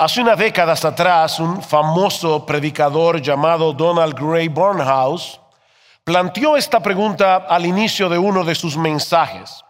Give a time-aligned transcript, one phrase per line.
[0.00, 5.38] Hace unas décadas atrás, un famoso predicador llamado Donald Gray Barnhouse
[6.02, 9.62] planteó esta pregunta al inicio de uno de sus mensajes.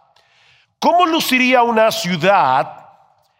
[0.79, 2.87] ¿Cómo luciría una ciudad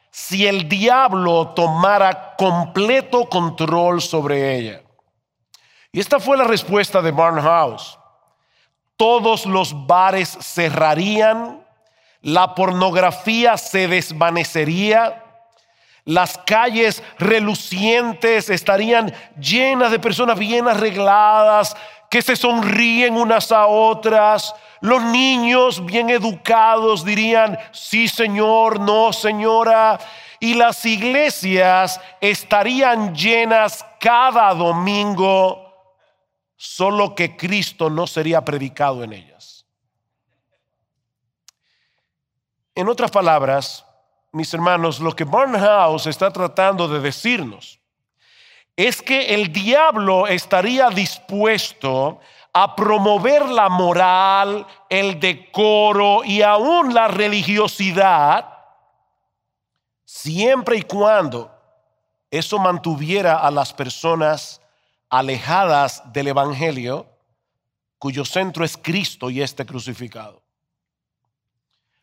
[0.10, 4.82] si el diablo tomara completo control sobre ella?
[5.94, 7.98] Y esta fue la respuesta de Barnhouse.
[8.98, 11.66] Todos los bares cerrarían,
[12.22, 15.21] la pornografía se desvanecería,
[16.06, 21.76] las calles relucientes estarían llenas de personas bien arregladas,
[22.10, 24.54] que se sonríen unas a otras.
[24.82, 30.00] Los niños bien educados dirían, sí señor, no señora.
[30.40, 35.72] Y las iglesias estarían llenas cada domingo,
[36.58, 39.66] solo que Cristo no sería predicado en ellas.
[42.74, 43.86] En otras palabras,
[44.32, 47.80] mis hermanos, lo que Barnhouse está tratando de decirnos
[48.76, 52.20] es que el diablo estaría dispuesto
[52.54, 58.48] a promover la moral, el decoro y aún la religiosidad,
[60.06, 61.52] siempre y cuando
[62.30, 64.62] eso mantuviera a las personas
[65.10, 67.08] alejadas del Evangelio,
[67.98, 70.42] cuyo centro es Cristo y este crucificado.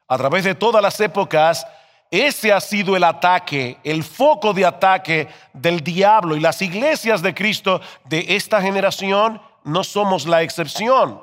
[0.06, 1.66] A través de todas las épocas,
[2.10, 7.34] ese ha sido el ataque, el foco de ataque del diablo y las iglesias de
[7.34, 11.22] Cristo de esta generación no somos la excepción.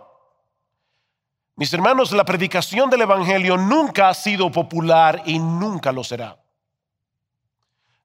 [1.56, 6.38] Mis hermanos, la predicación del Evangelio nunca ha sido popular y nunca lo será.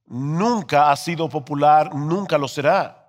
[0.06, 2.99] Nunca ha sido popular, nunca lo será.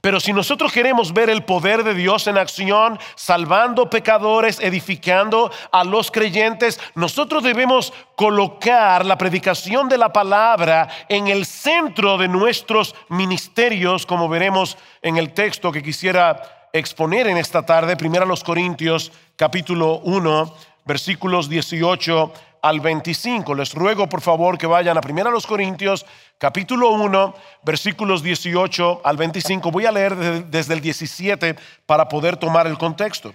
[0.00, 5.84] Pero si nosotros queremos ver el poder de Dios en acción, salvando pecadores, edificando a
[5.84, 12.94] los creyentes, nosotros debemos colocar la predicación de la palabra en el centro de nuestros
[13.08, 18.42] ministerios, como veremos en el texto que quisiera exponer en esta tarde, primero a los
[18.42, 20.54] Corintios capítulo 1,
[20.84, 22.32] versículos 18
[22.64, 23.54] al 25.
[23.54, 26.06] Les ruego por favor que vayan a 1 los Corintios
[26.38, 29.70] capítulo 1 versículos 18 al 25.
[29.70, 30.16] Voy a leer
[30.46, 33.34] desde el 17 para poder tomar el contexto.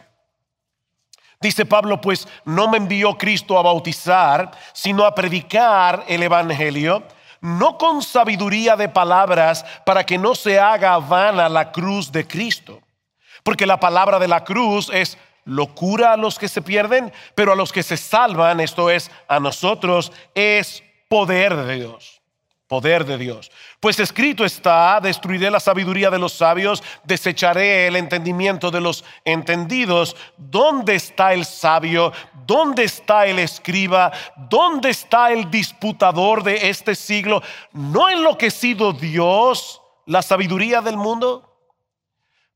[1.40, 7.04] Dice Pablo, pues no me envió Cristo a bautizar, sino a predicar el Evangelio,
[7.40, 12.82] no con sabiduría de palabras, para que no se haga vana la cruz de Cristo.
[13.44, 17.56] Porque la palabra de la cruz es locura a los que se pierden, pero a
[17.56, 22.22] los que se salvan, esto es, a nosotros, es poder de Dios.
[22.68, 23.52] Poder de Dios.
[23.80, 30.16] Pues escrito está, destruiré la sabiduría de los sabios, desecharé el entendimiento de los entendidos.
[30.38, 32.14] ¿Dónde está el sabio?
[32.46, 34.12] ¿Dónde está el escriba?
[34.36, 37.42] ¿Dónde está el disputador de este siglo?
[37.74, 41.49] ¿No enloquecido Dios la sabiduría del mundo?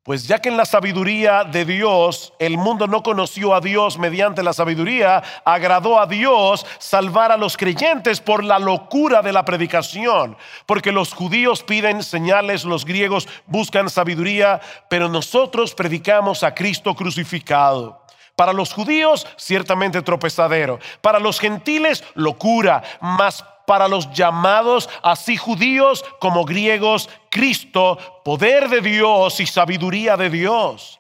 [0.04, 4.44] Pues ya que en la sabiduría de Dios el mundo no conoció a Dios mediante
[4.44, 10.36] la sabiduría, agradó a Dios salvar a los creyentes por la locura de la predicación.
[10.66, 14.60] Porque los judíos piden señales, los griegos buscan sabiduría,
[14.90, 18.04] pero nosotros predicamos a Cristo crucificado.
[18.36, 20.80] Para los judíos, ciertamente tropezadero.
[21.00, 22.84] Para los gentiles, locura.
[23.00, 30.30] Mas para los llamados, así judíos como griegos, Cristo, poder de Dios y sabiduría de
[30.30, 31.00] Dios.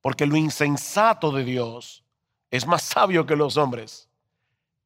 [0.00, 2.04] Porque lo insensato de Dios
[2.50, 4.08] es más sabio que los hombres.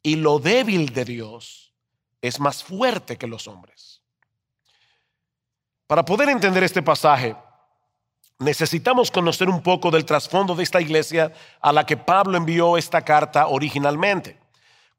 [0.02, 1.72] Y lo débil de Dios
[2.20, 4.02] es más fuerte que los hombres.
[5.86, 7.36] Para poder entender este pasaje,
[8.38, 13.02] necesitamos conocer un poco del trasfondo de esta iglesia a la que Pablo envió esta
[13.02, 14.41] carta originalmente.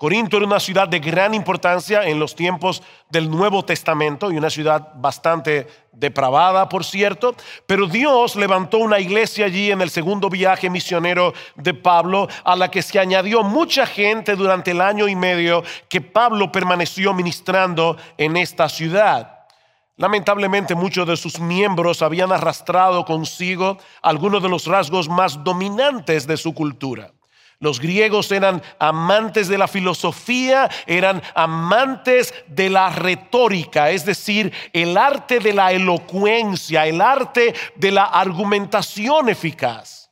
[0.04, 4.50] Corinto era una ciudad de gran importancia en los tiempos del Nuevo Testamento y una
[4.50, 7.34] ciudad bastante depravada, por cierto,
[7.66, 12.70] pero Dios levantó una iglesia allí en el segundo viaje misionero de Pablo, a la
[12.70, 18.36] que se añadió mucha gente durante el año y medio que Pablo permaneció ministrando en
[18.36, 19.46] esta ciudad.
[19.96, 26.36] Lamentablemente muchos de sus miembros habían arrastrado consigo algunos de los rasgos más dominantes de
[26.36, 27.14] su cultura.
[27.60, 34.98] Los griegos eran amantes de la filosofía, eran amantes de la retórica, es decir, el
[34.98, 40.03] arte de la elocuencia, el arte de la argumentación eficaz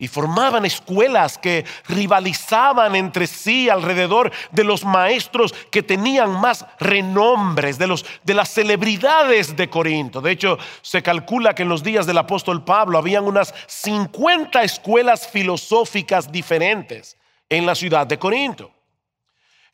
[0.00, 7.78] y formaban escuelas que rivalizaban entre sí alrededor de los maestros que tenían más renombres,
[7.78, 10.22] de, los, de las celebridades de Corinto.
[10.22, 15.28] De hecho, se calcula que en los días del apóstol Pablo habían unas 50 escuelas
[15.28, 17.18] filosóficas diferentes
[17.50, 18.72] en la ciudad de Corinto.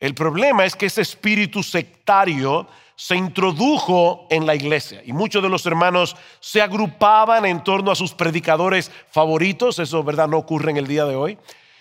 [0.01, 5.51] El problema es que ese espíritu sectario se introdujo en la iglesia y muchos de
[5.51, 10.79] los hermanos se agrupaban en torno a sus predicadores favoritos, eso verdad no ocurre en
[10.79, 11.39] el día de hoy.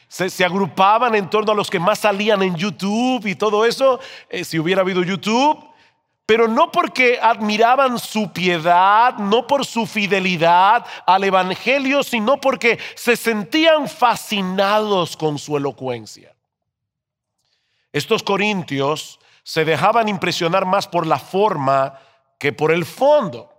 [0.10, 4.44] Se, agrupaban en torno a los que más salían en YouTube y todo eso, eh,
[4.44, 5.58] si hubiera habido YouTube,
[6.26, 13.16] pero no porque admiraban su piedad, no por su fidelidad al Evangelio, sino porque se
[13.16, 16.34] sentían fascinados con su elocuencia.
[17.92, 22.00] Estos corintios se dejaban impresionar más por la forma
[22.40, 23.52] que por el fondo.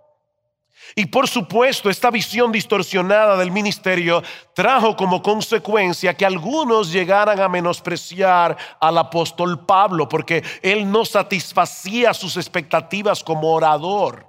[0.95, 4.21] Y por supuesto, esta visión distorsionada del ministerio
[4.53, 12.13] trajo como consecuencia que algunos llegaran a menospreciar al apóstol Pablo porque él no satisfacía
[12.13, 14.27] sus expectativas como orador.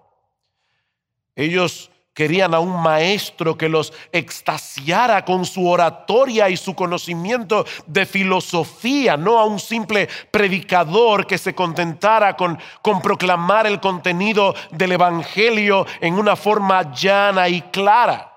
[1.34, 8.06] Ellos Querían a un maestro que los extasiara con su oratoria y su conocimiento de
[8.06, 14.91] filosofía, no a un simple predicador que se contentara con, con proclamar el contenido del
[14.91, 18.32] Evangelio en una forma llana y clara.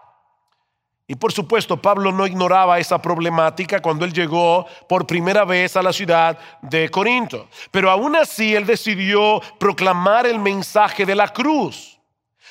[1.07, 5.81] Y por supuesto, Pablo no ignoraba esa problemática cuando él llegó por primera vez a
[5.81, 7.47] la ciudad de Corinto.
[7.71, 11.97] Pero aún así, él decidió proclamar el mensaje de la cruz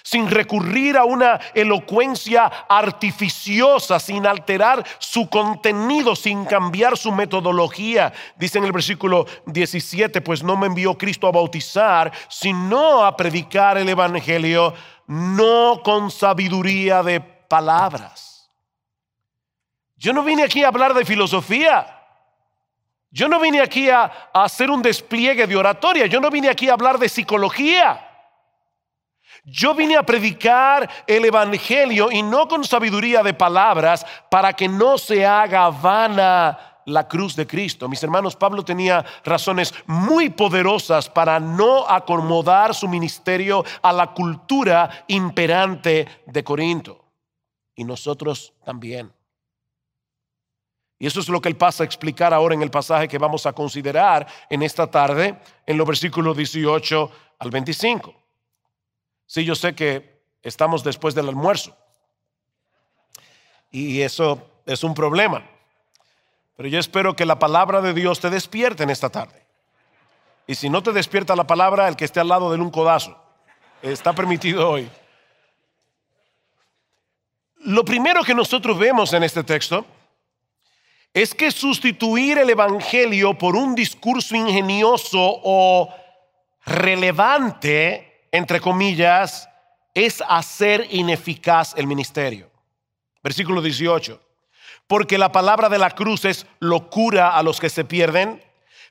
[0.02, 8.12] sin recurrir a una elocuencia artificiosa, sin alterar su contenido, sin cambiar su metodología.
[8.36, 13.78] Dice en el versículo 17, pues no me envió Cristo a bautizar, sino a predicar
[13.78, 14.74] el Evangelio,
[15.06, 18.50] no con sabiduría de palabras.
[19.96, 21.98] Yo no vine aquí a hablar de filosofía.
[23.10, 26.06] Yo no vine aquí a, a hacer un despliegue de oratoria.
[26.06, 28.09] Yo no vine aquí a hablar de psicología.
[29.50, 34.96] Yo vine a predicar el Evangelio y no con sabiduría de palabras para que no
[34.96, 37.88] se haga vana la cruz de Cristo.
[37.88, 45.04] Mis hermanos, Pablo tenía razones muy poderosas para no acomodar su ministerio a la cultura
[45.08, 47.04] imperante de Corinto.
[47.74, 49.12] Y nosotros también.
[50.96, 53.46] Y eso es lo que él pasa a explicar ahora en el pasaje que vamos
[53.46, 57.10] a considerar en esta tarde, en los versículos 18
[57.40, 58.20] al 25.
[59.30, 61.76] Sí, yo sé que estamos después del almuerzo.
[63.70, 65.48] Y eso es un problema.
[66.56, 69.46] Pero yo espero que la palabra de Dios te despierte en esta tarde.
[70.48, 73.22] Y si no te despierta la palabra, el que esté al lado de un codazo.
[73.82, 74.90] Está permitido hoy.
[77.58, 79.86] Lo primero que nosotros vemos en este texto
[81.14, 85.88] es que sustituir el Evangelio por un discurso ingenioso o
[86.66, 89.48] relevante entre comillas,
[89.94, 92.50] es hacer ineficaz el ministerio.
[93.22, 94.20] Versículo 18.
[94.86, 98.42] Porque la palabra de la cruz es locura a los que se pierden,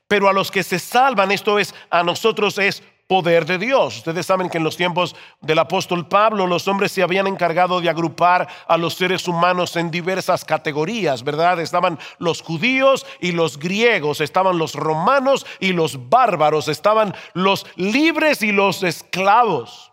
[0.08, 3.96] pero a los que se salvan, esto es, a nosotros es poder de Dios.
[3.96, 7.90] Ustedes saben que en los tiempos del apóstol Pablo los hombres se habían encargado de
[7.90, 11.58] agrupar a los seres humanos en diversas categorías, ¿verdad?
[11.58, 18.42] Estaban los judíos y los griegos, estaban los romanos y los bárbaros, estaban los libres
[18.42, 19.89] y los esclavos.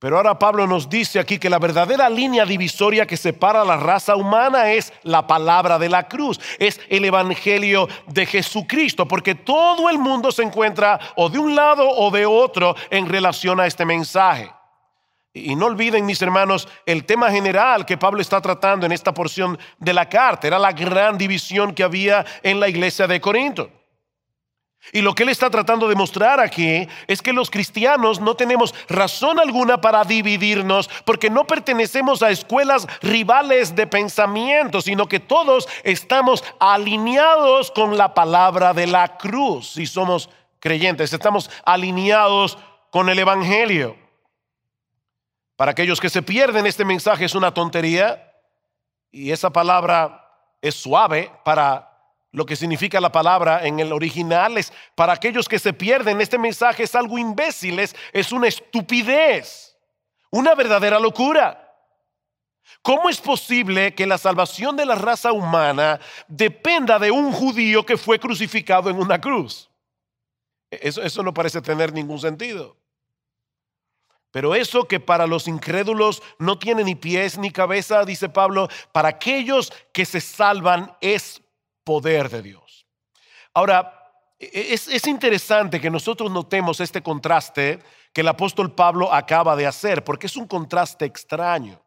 [0.00, 3.76] Pero ahora Pablo nos dice aquí que la verdadera línea divisoria que separa a la
[3.76, 9.90] raza humana es la palabra de la cruz, es el Evangelio de Jesucristo, porque todo
[9.90, 13.84] el mundo se encuentra o de un lado o de otro en relación a este
[13.84, 14.50] mensaje.
[15.34, 19.58] Y no olviden, mis hermanos, el tema general que Pablo está tratando en esta porción
[19.78, 23.70] de la carta, era la gran división que había en la iglesia de Corinto.
[24.92, 28.74] Y lo que él está tratando de mostrar aquí es que los cristianos no tenemos
[28.88, 35.68] razón alguna para dividirnos porque no pertenecemos a escuelas rivales de pensamiento, sino que todos
[35.84, 42.58] estamos alineados con la palabra de la cruz si somos creyentes, estamos alineados
[42.90, 43.96] con el Evangelio.
[45.56, 48.32] Para aquellos que se pierden, este mensaje es una tontería
[49.12, 50.26] y esa palabra
[50.62, 51.89] es suave para
[52.32, 56.38] lo que significa la palabra en el original es, para aquellos que se pierden, este
[56.38, 59.76] mensaje es algo imbécil, es, es una estupidez,
[60.30, 61.66] una verdadera locura.
[62.82, 67.96] ¿Cómo es posible que la salvación de la raza humana dependa de un judío que
[67.96, 69.68] fue crucificado en una cruz?
[70.70, 72.76] Eso, eso no parece tener ningún sentido.
[74.30, 79.08] Pero eso que para los incrédulos no tiene ni pies ni cabeza, dice Pablo, para
[79.08, 81.42] aquellos que se salvan es
[81.84, 82.86] poder de Dios.
[83.54, 84.00] Ahora,
[84.38, 87.80] e-, es, interesante que nosotros notemos este contraste
[88.12, 91.80] que el apóstol Pablo acaba de hacer, porque es un contraste extraño,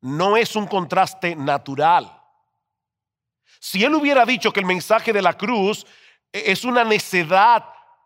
[0.00, 2.20] no es un contraste natural.
[3.60, 5.86] Si él hubiera dicho que el mensaje de la cruz
[6.32, 7.64] e-, es una necedad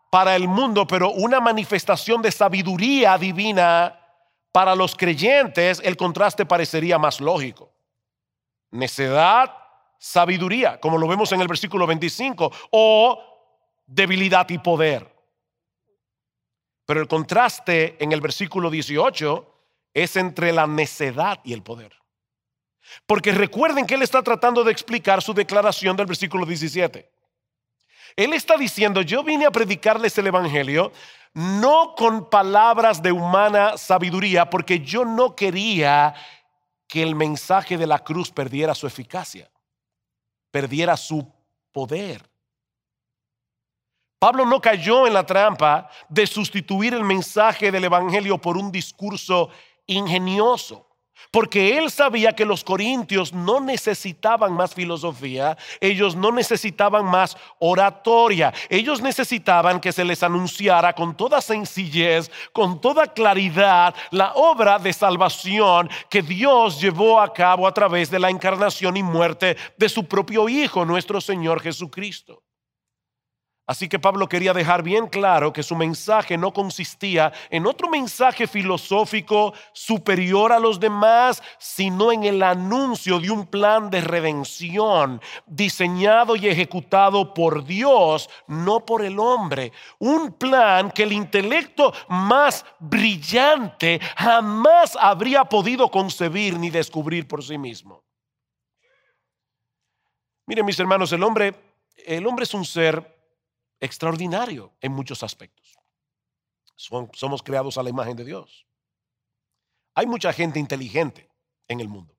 [0.09, 3.99] para el mundo, pero una manifestación de sabiduría divina
[4.51, 7.71] para los creyentes, el contraste parecería más lógico.
[8.71, 9.53] Necedad,
[9.97, 13.23] sabiduría, como lo vemos en el versículo 25, o
[13.85, 15.13] debilidad y poder.
[16.85, 19.53] Pero el contraste en el versículo 18
[19.93, 21.93] es entre la necedad y el poder.
[23.05, 27.11] Porque recuerden que él está tratando de explicar su declaración del versículo 17.
[28.15, 30.91] Él está diciendo, yo vine a predicarles el Evangelio
[31.37, 36.15] no con palabras de humana sabiduría, porque yo no quería
[36.87, 39.47] que el mensaje de la cruz perdiera su eficacia,
[40.57, 41.23] perdiera su
[41.71, 42.27] poder.
[44.17, 49.49] Pablo no cayó en la trampa de sustituir el mensaje del Evangelio por un discurso
[49.85, 50.86] ingenioso.
[51.31, 58.53] Porque él sabía que los corintios no necesitaban más filosofía, ellos no necesitaban más oratoria,
[58.69, 64.93] ellos necesitaban que se les anunciara con toda sencillez, con toda claridad, la obra de
[64.93, 70.05] salvación que Dios llevó a cabo a través de la encarnación y muerte de su
[70.05, 72.43] propio Hijo, nuestro Señor Jesucristo.
[73.69, 78.47] Así que Pablo quería dejar bien claro que su mensaje no consistía en otro mensaje
[78.47, 86.37] filosófico superior a los demás, sino en el anuncio de un plan de redención diseñado
[86.37, 89.73] y ejecutado por Dios, no por el hombre.
[89.99, 97.57] Un plan que el intelecto más brillante jamás habría podido concebir ni descubrir por sí
[97.57, 98.01] mismo.
[100.45, 101.53] Miren mis hermanos, el hombre,
[102.05, 103.16] el hombre es un ser
[103.79, 105.77] extraordinario en muchos aspectos.
[106.75, 108.67] somos creados a la imagen de Dios.
[109.95, 111.29] Hay mucha gente inteligente
[111.67, 112.15] en el mundo,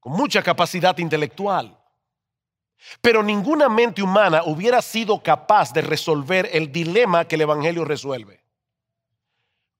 [0.00, 1.78] con mucha capacidad intelectual,
[3.00, 8.42] pero ninguna mente humana hubiera sido capaz de resolver el dilema que el Evangelio resuelve.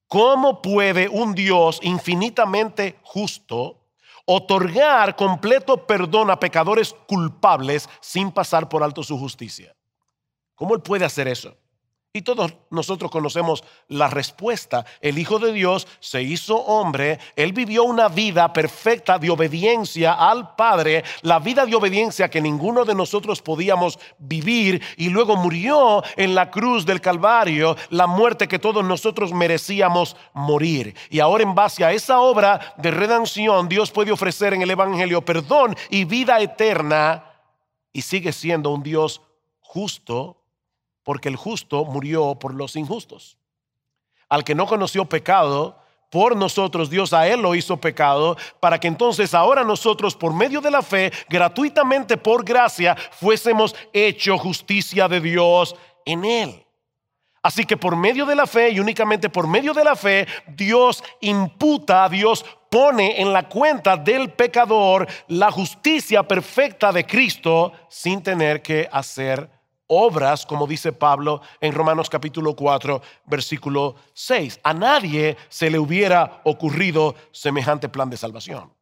[0.08, 3.80] ¿Cómo puede un Dios infinitamente justo
[4.24, 9.75] otorgar completo perdón a pecadores culpables sin pasar por alto su justicia?
[10.56, 11.54] ¿Cómo Él puede hacer eso?
[12.16, 14.86] Y todos nosotros conocemos la respuesta.
[15.02, 20.56] El Hijo de Dios se hizo hombre, Él vivió una vida perfecta de obediencia al
[20.56, 26.34] Padre, la vida de obediencia que ninguno de nosotros podíamos vivir y luego murió en
[26.34, 30.96] la cruz del Calvario, la muerte que todos nosotros merecíamos morir.
[31.10, 35.22] Y ahora en base a esa obra de redención, Dios puede ofrecer en el Evangelio
[35.22, 37.30] perdón y vida eterna
[37.92, 39.20] y sigue siendo un Dios
[39.60, 40.45] justo
[41.06, 43.38] porque el justo murió por los injustos.
[44.28, 45.78] Al que no conoció pecado,
[46.10, 50.60] por nosotros Dios a él lo hizo pecado, para que entonces ahora nosotros por medio
[50.60, 56.66] de la fe, gratuitamente por gracia, fuésemos hecho justicia de Dios en él.
[57.40, 61.04] Así que por medio de la fe y únicamente por medio de la fe, Dios
[61.20, 68.60] imputa, Dios pone en la cuenta del pecador la justicia perfecta de Cristo sin tener
[68.60, 69.55] que hacer
[69.88, 74.60] obras, como dice Pablo en Romanos capítulo 4, versículo 6.
[74.62, 78.72] A nadie se le hubiera ocurrido semejante plan de salvación.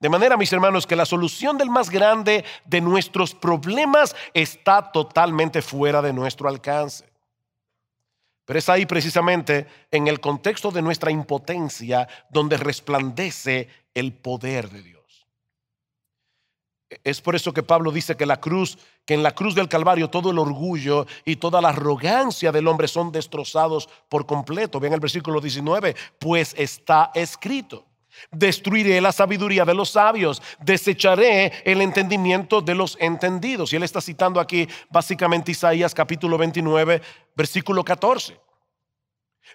[0.00, 5.62] De manera, mis hermanos, que la solución del más grande de nuestros problemas está totalmente
[5.62, 7.08] fuera de nuestro alcance.
[8.44, 14.82] Pero es ahí precisamente en el contexto de nuestra impotencia donde resplandece el poder de
[14.82, 14.93] Dios.
[17.02, 20.10] Es por eso que Pablo dice que la cruz, que en la cruz del Calvario
[20.10, 24.78] todo el orgullo y toda la arrogancia del hombre son destrozados por completo.
[24.78, 27.84] Vean el versículo 19, pues está escrito.
[28.30, 33.72] Destruiré la sabiduría de los sabios, desecharé el entendimiento de los entendidos.
[33.72, 37.02] Y él está citando aquí básicamente Isaías capítulo 29,
[37.34, 38.43] versículo 14.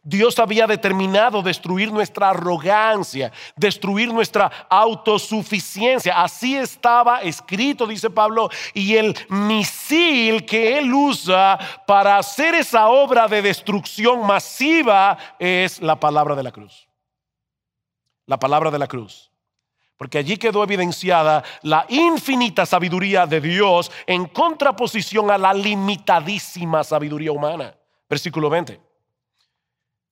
[0.04, 6.22] Dios había determinado destruir nuestra arrogancia, destruir nuestra autosuficiencia.
[6.22, 13.28] Así estaba escrito, dice Pablo, y el misil que él usa para hacer esa obra
[13.28, 16.88] de destrucción masiva es la palabra de la cruz.
[18.26, 19.32] La palabra de la cruz.
[19.98, 27.34] Porque allí quedó evidenciada la infinita sabiduría de Dios en contraposición a la limitadísima sabiduría
[27.34, 27.76] humana.
[28.10, 28.89] Versículo 20.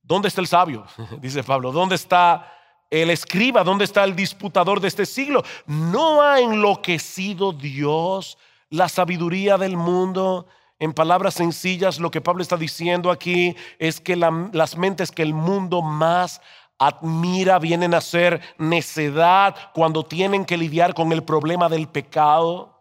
[0.08, 0.86] ¿Dónde está el sabio?
[1.22, 1.74] Dice Pablo.
[1.74, 2.54] ¿Dónde está
[2.90, 3.64] el escriba?
[3.64, 5.44] ¿Dónde está el disputador de este siglo?
[5.66, 8.38] ¿No ha enloquecido Dios
[8.70, 10.48] la sabiduría del mundo?
[10.80, 15.34] En palabras sencillas, lo que Pablo está diciendo aquí es que las mentes que el
[15.34, 16.40] mundo más
[16.78, 22.80] admira vienen a ser necedad cuando tienen que lidiar con el problema del pecado,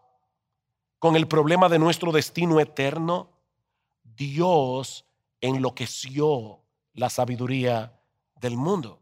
[1.00, 3.30] con el problema de nuestro destino eterno.
[4.04, 5.06] Dios
[5.40, 6.65] enloqueció
[6.96, 7.92] la sabiduría
[8.40, 9.00] del mundo.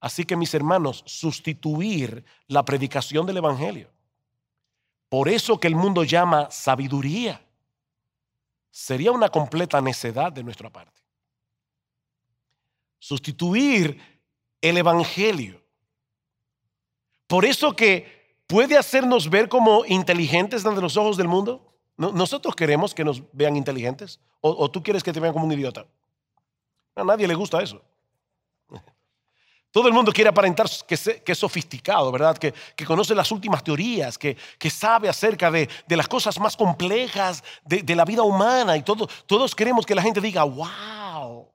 [0.00, 3.90] Así que mis hermanos, sustituir la predicación del Evangelio.
[5.08, 7.40] Por eso que el mundo llama sabiduría.
[8.70, 11.00] Sería una completa necedad de nuestra parte.
[12.98, 14.00] Sustituir
[14.60, 15.62] el Evangelio.
[17.26, 21.74] Por eso que puede hacernos ver como inteligentes ante los ojos del mundo.
[21.96, 24.20] Nosotros queremos que nos vean inteligentes.
[24.40, 25.86] ¿O, tú quieres que te vean como un idiota?
[26.96, 27.80] A nadie le gusta eso.
[29.70, 32.38] Todo el mundo quiere aparentar que, es sofisticado, ¿verdad?
[32.38, 32.54] Que,
[32.86, 34.36] conoce las últimas teorías, que,
[34.70, 38.76] sabe acerca de, las cosas más complejas de, la vida humana.
[38.76, 41.52] Y todos queremos que la gente diga, wow.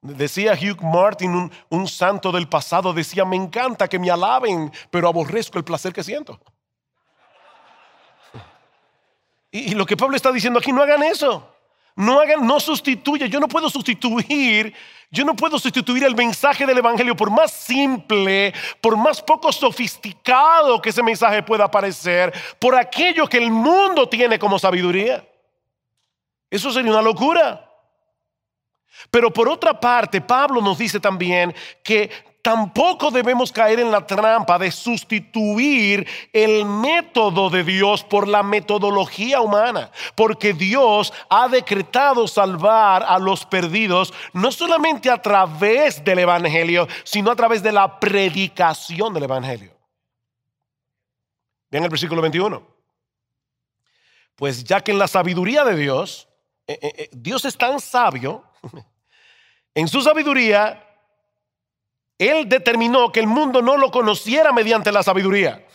[0.00, 5.08] Decía Hugh Martin, un, un santo del pasado, decía, me encanta que me alaben, pero
[5.08, 6.38] aborrezco el placer que siento.
[9.54, 11.53] Y, lo que Pablo está diciendo aquí, no hagan eso.
[11.96, 13.26] No hagan, no sustituya.
[13.26, 14.74] Yo no puedo sustituir,
[15.10, 20.82] yo no puedo sustituir el mensaje del Evangelio por más simple, por más poco sofisticado
[20.82, 25.24] que ese mensaje pueda parecer, por aquello que el mundo tiene como sabiduría.
[26.50, 27.70] Eso sería una locura.
[29.10, 32.10] Pero por otra parte, Pablo nos dice también que
[32.44, 39.40] tampoco debemos caer en la trampa de sustituir el método de Dios por la metodología
[39.40, 46.86] humana, porque Dios ha decretado salvar a los perdidos no solamente a través del Evangelio,
[47.02, 49.72] sino a través de la predicación del Evangelio.
[51.70, 52.62] Vean el versículo 21.
[54.36, 56.28] Pues ya que en la sabiduría de Dios,
[56.66, 58.44] eh, eh, eh, Dios es tan sabio,
[59.74, 60.83] en su sabiduría,
[62.18, 65.66] él determinó que el mundo no lo conociera mediante la sabiduría,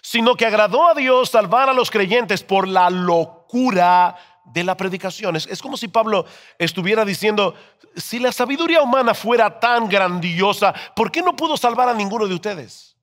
[0.00, 5.36] sino que agradó a Dios salvar a los creyentes por la locura de la predicación.
[5.36, 6.24] Es, como si Pablo
[6.58, 7.54] estuviera diciendo,
[7.96, 12.34] si la sabiduría humana fuera tan grandiosa, ¿por qué no pudo salvar a ninguno de
[12.34, 12.96] ustedes?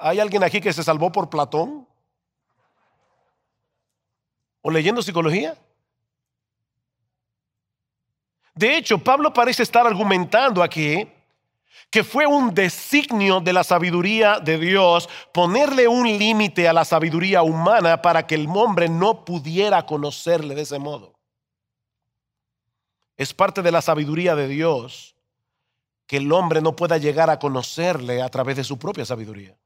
[0.00, 1.86] ¿Hay alguien aquí que se salvó por Platón?
[4.60, 5.56] ¿O leyendo psicología?
[8.58, 11.06] De hecho, Pablo parece estar argumentando aquí
[11.90, 17.42] que fue un designio de la sabiduría de Dios ponerle un límite a la sabiduría
[17.42, 21.14] humana para que el hombre no pudiera conocerle de ese modo.
[23.16, 25.14] Es parte de la sabiduría de Dios
[26.08, 29.56] que el hombre no pueda llegar a conocerle a través de su propia sabiduría.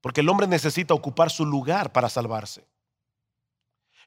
[0.00, 2.66] Porque el hombre necesita ocupar su lugar para salvarse.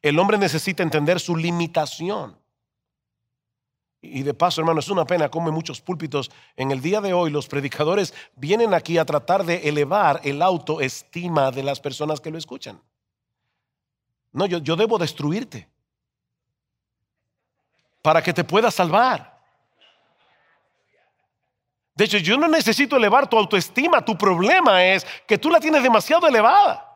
[0.01, 2.37] El hombre necesita entender su limitación.
[4.01, 7.13] Y de paso, hermano, es una pena como en muchos púlpitos en el día de
[7.13, 12.31] hoy los predicadores vienen aquí a tratar de elevar el autoestima de las personas que
[12.31, 12.81] lo escuchan.
[14.31, 15.67] No, yo, yo debo destruirte
[18.01, 19.39] para que te pueda salvar.
[21.93, 25.83] De hecho, yo no necesito elevar tu autoestima, tu problema es que tú la tienes
[25.83, 26.90] demasiado elevada.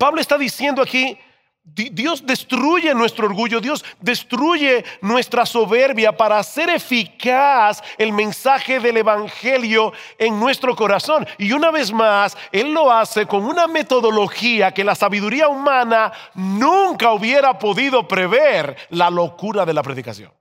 [0.00, 1.18] Pablo está diciendo aquí,
[1.62, 9.92] Dios destruye nuestro orgullo, Dios destruye nuestra soberbia para hacer eficaz el mensaje del Evangelio
[10.16, 11.26] en nuestro corazón.
[11.36, 17.12] Y una vez más, Él lo hace con una metodología que la sabiduría humana nunca
[17.12, 20.32] hubiera podido prever, la locura de la predicación.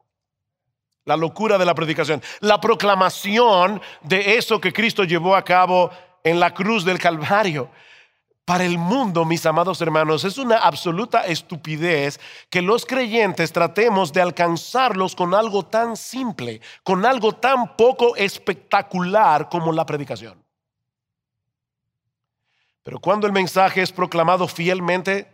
[1.03, 5.91] La locura de la predicación, la proclamación de eso que Cristo llevó a cabo
[6.23, 7.69] en la cruz del Calvario.
[8.49, 14.23] Para el mundo, mis amados hermanos, es una absoluta estupidez que los creyentes tratemos de
[14.23, 20.43] alcanzarlos con algo tan simple, con algo tan poco espectacular como la predicación.
[22.81, 25.31] Pero cuando el mensaje es proclamado fielmente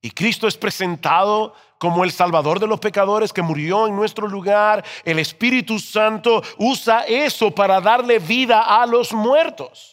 [0.00, 4.84] y Cristo es presentado como el Salvador de los pecadores que murió en nuestro lugar,
[5.04, 9.91] el Espíritu Santo usa eso para darle vida a los muertos.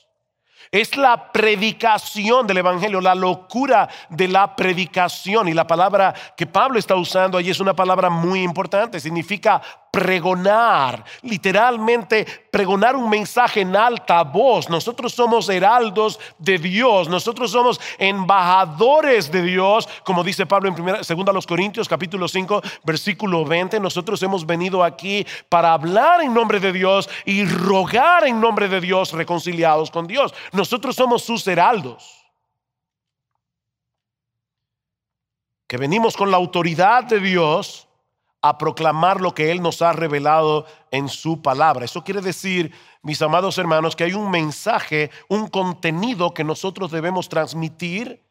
[0.71, 5.47] Es la predicación del Evangelio, la locura de la predicación.
[5.47, 8.99] Y la palabra que Pablo está usando allí es una palabra muy importante.
[8.99, 14.69] Significa pregonar, literalmente pregonar un mensaje en alta voz.
[14.69, 21.03] Nosotros somos heraldos de Dios, nosotros somos embajadores de Dios, como dice Pablo en primera,
[21.03, 26.59] segunda los Corintios capítulo 5, versículo 20, nosotros hemos venido aquí para hablar en nombre
[26.59, 30.33] de Dios y rogar en nombre de Dios reconciliados con Dios.
[30.59, 32.21] Nosotros somos sus heraldos.
[35.65, 37.87] Que venimos con la autoridad de Dios
[38.41, 41.85] a proclamar lo que Él nos ha revelado en su palabra.
[41.85, 47.29] Eso quiere decir, mis amados hermanos, que hay un mensaje, un contenido que nosotros debemos
[47.29, 48.21] transmitir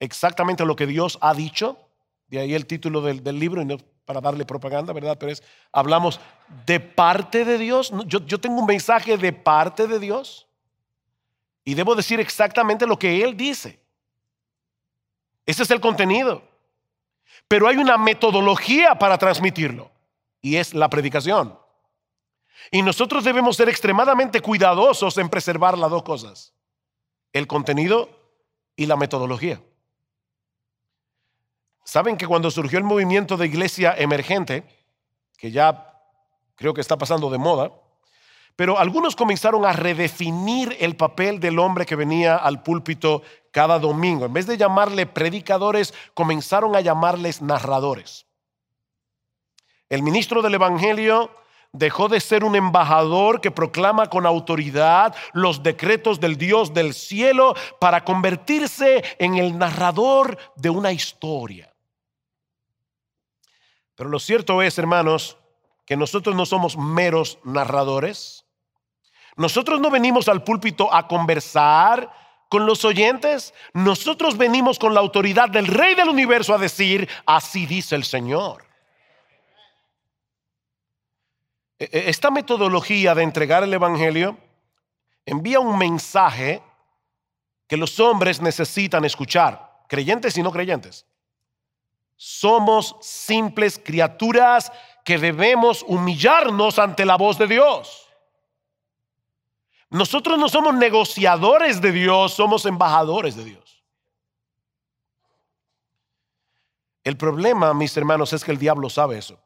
[0.00, 1.78] exactamente lo que Dios ha dicho.
[2.26, 5.16] De ahí el título del, libro, y no para darle propaganda, ¿verdad?
[5.20, 5.40] Pero es,
[5.72, 6.18] hablamos
[6.66, 7.92] de parte de Dios.
[8.06, 10.48] Yo, yo tengo un mensaje de parte de Dios
[11.64, 13.80] y debo decir exactamente lo que Él dice.
[15.46, 16.42] Ese es el contenido.
[17.48, 19.90] Pero hay una metodología para transmitirlo
[20.40, 21.58] y es la predicación.
[22.70, 26.54] Y nosotros debemos ser extremadamente cuidadosos en preservar las dos cosas,
[27.32, 28.08] el contenido
[28.76, 29.60] y la metodología.
[31.84, 34.64] Saben que cuando surgió el movimiento de iglesia emergente,
[35.36, 35.92] que ya
[36.54, 37.72] creo que está pasando de moda,
[38.56, 44.26] pero algunos comenzaron a redefinir el papel del hombre que venía al púlpito cada domingo.
[44.26, 48.26] En vez de llamarle predicadores, comenzaron a llamarles narradores.
[49.88, 51.30] El ministro del Evangelio
[51.72, 57.54] dejó de ser un embajador que proclama con autoridad los decretos del Dios del cielo
[57.80, 61.74] para convertirse en el narrador de una historia.
[63.96, 65.36] Pero lo cierto es, hermanos,
[65.84, 68.43] que nosotros no somos meros narradores,
[69.36, 72.10] nosotros no venimos al púlpito a conversar
[72.48, 73.52] con los oyentes.
[73.72, 78.64] Nosotros venimos con la autoridad del Rey del universo a decir, así dice el Señor.
[81.78, 84.38] E, e, esta metodología de entregar el Evangelio
[85.26, 86.62] envía un mensaje
[87.66, 91.06] que los hombres necesitan escuchar, creyentes y no creyentes.
[92.16, 94.70] Somos simples criaturas
[95.04, 98.03] que debemos humillarnos ante la voz de Dios.
[99.94, 103.84] Nosotros no somos negociadores de Dios, somos embajadores de Dios.
[107.04, 109.38] El problema, mis hermanos, es que el diablo sabe eso.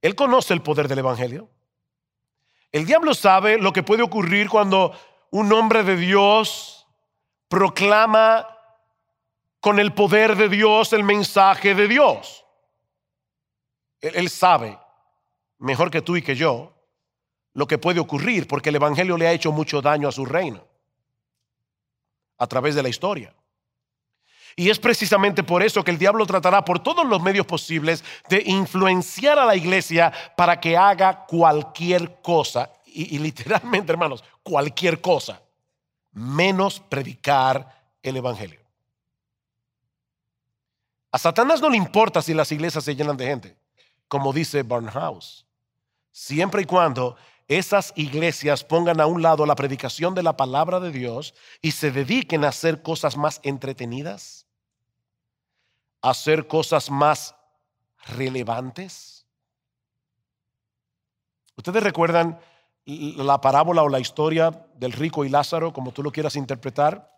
[0.00, 1.50] Él conoce el poder del Evangelio.
[2.72, 4.98] El diablo sabe lo que puede ocurrir cuando
[5.30, 6.86] un hombre de Dios
[7.48, 8.48] proclama
[9.60, 12.46] con el poder de Dios el mensaje de Dios.
[14.00, 14.78] Él, sabe,
[15.58, 16.75] mejor que tú y que yo,
[17.56, 20.62] lo que puede ocurrir, porque el Evangelio le ha hecho mucho daño a su reino
[22.36, 23.34] a través de la historia.
[24.56, 28.42] Y es precisamente por eso que el diablo tratará por todos los medios posibles de
[28.44, 35.40] influenciar a la iglesia para que haga cualquier cosa, y, literalmente hermanos, cualquier cosa,
[36.12, 38.60] menos predicar el Evangelio.
[41.10, 43.56] A Satanás no le importa si las iglesias se llenan de gente,
[44.08, 45.46] como dice Barnhouse,
[46.12, 47.16] siempre y cuando
[47.48, 51.92] esas iglesias pongan a un lado la predicación de la palabra de Dios y se
[51.92, 54.46] dediquen a hacer cosas más entretenidas,
[56.02, 57.36] a hacer cosas más
[58.16, 59.26] relevantes.
[61.56, 62.38] ¿Ustedes recuerdan
[62.84, 67.12] la parábola o la historia del rico y Lázaro, como tú lo quieras interpretar?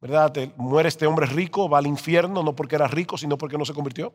[0.00, 0.34] ¿Verdad?
[0.56, 3.72] Muere este hombre rico, va al infierno, no porque era rico, sino porque no se
[3.72, 4.14] convirtió.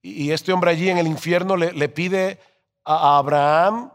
[0.00, 2.38] Y este hombre allí en el infierno le, le pide
[2.88, 3.92] a Abraham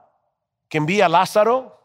[0.70, 1.80] que envíe a Lázaro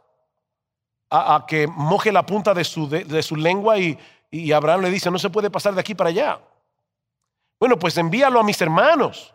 [1.11, 3.99] a, que moje la punta de su, de, su lengua y,
[4.31, 6.39] y Abraham le dice, no se puede pasar de aquí para allá.
[7.59, 9.35] Bueno, pues envíalo a mis hermanos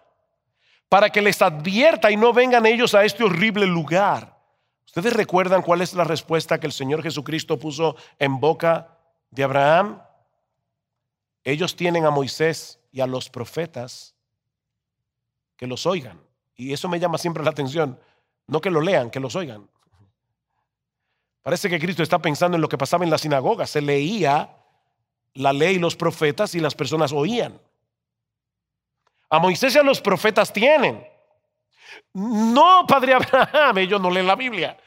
[0.87, 4.37] para que les advierta y no vengan ellos a este horrible lugar.
[4.85, 8.99] ¿Ustedes recuerdan cuál es la respuesta que el Señor Jesucristo puso en boca
[9.31, 9.99] de Abraham?
[11.43, 14.13] Ellos tienen a Moisés y a los profetas
[15.57, 16.21] que los oigan.
[16.55, 17.99] Y eso me llama siempre la atención.
[18.47, 19.69] No que lo lean, que los oigan.
[21.41, 23.67] Parece que Cristo está pensando en lo que pasaba en la sinagoga.
[23.67, 24.57] Se leía
[25.33, 27.59] la ley y los profetas y las personas oían.
[29.29, 31.05] A Moisés y a los profetas tienen.
[32.13, 34.77] No, Padre Abraham, ellos no leen la Biblia.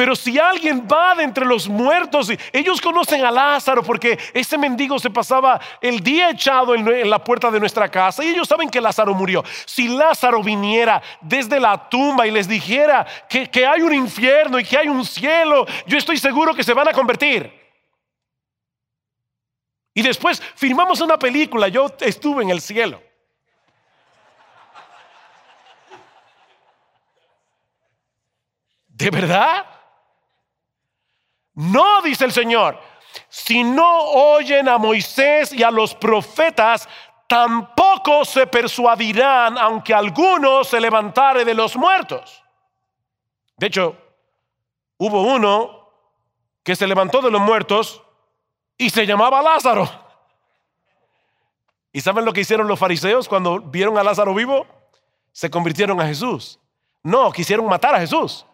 [0.00, 4.98] Pero si alguien va de entre los muertos, ellos conocen a Lázaro porque ese mendigo
[4.98, 8.80] se pasaba el día echado en la puerta de nuestra casa y ellos saben que
[8.80, 9.44] Lázaro murió.
[9.66, 14.64] Si Lázaro viniera desde la tumba y les dijera que, que hay un infierno y
[14.64, 17.52] que hay un cielo, yo estoy seguro que se van a convertir.
[19.92, 23.02] Y después firmamos una película, yo estuve en el cielo.
[28.88, 29.79] ¿De verdad?
[31.60, 32.80] No, dice el Señor,
[33.28, 36.88] si no oyen a Moisés y a los profetas,
[37.28, 42.42] tampoco se persuadirán, aunque alguno se levantare de los muertos.
[43.58, 43.94] De hecho,
[44.96, 45.86] hubo uno
[46.62, 48.02] que se levantó de los muertos
[48.78, 49.86] y se llamaba Lázaro.
[51.92, 54.66] ¿Y saben lo que hicieron los fariseos cuando vieron a Lázaro vivo?
[55.30, 56.58] Se convirtieron a Jesús.
[57.02, 58.46] No, quisieron matar a Jesús.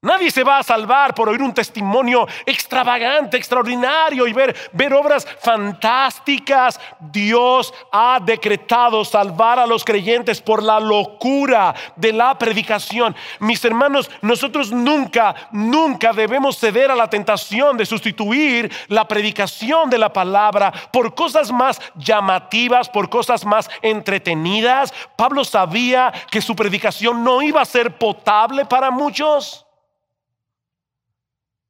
[0.00, 5.26] Nadie se va a salvar por oír un testimonio extravagante, extraordinario y ver, ver obras
[5.40, 6.78] fantásticas.
[7.00, 13.16] Dios ha decretado salvar a los creyentes por la locura de la predicación.
[13.40, 19.98] Mis hermanos, nosotros nunca, nunca debemos ceder a la tentación de sustituir la predicación de
[19.98, 24.94] la palabra por cosas más llamativas, por cosas más entretenidas.
[25.16, 29.64] Pablo sabía que su predicación no iba a ser potable para muchos.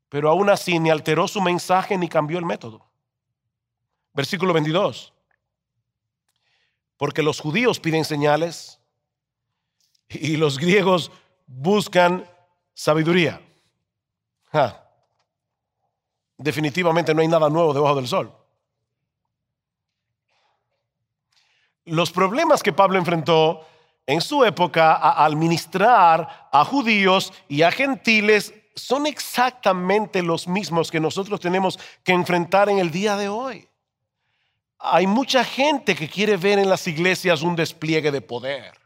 [0.09, 2.87] Pero aún así ni alteró su mensaje ni cambió el método.
[4.14, 5.12] Versículo 22.
[6.97, 8.81] Porque los judíos piden señales
[10.09, 11.12] y los griegos
[11.47, 12.29] buscan
[12.75, 13.40] sabiduría.
[16.37, 18.33] Definitivamente no hay nada nuevo debajo del sol.
[21.85, 23.66] Los problemas que Pablo enfrentó
[24.07, 31.00] en su época al ministrar a judíos y a gentiles son exactamente los mismos que
[31.00, 33.68] nosotros tenemos que enfrentar en el día de hoy.
[34.78, 38.78] Hay mucha gente que quiere ver en las iglesias un despliegue de poder.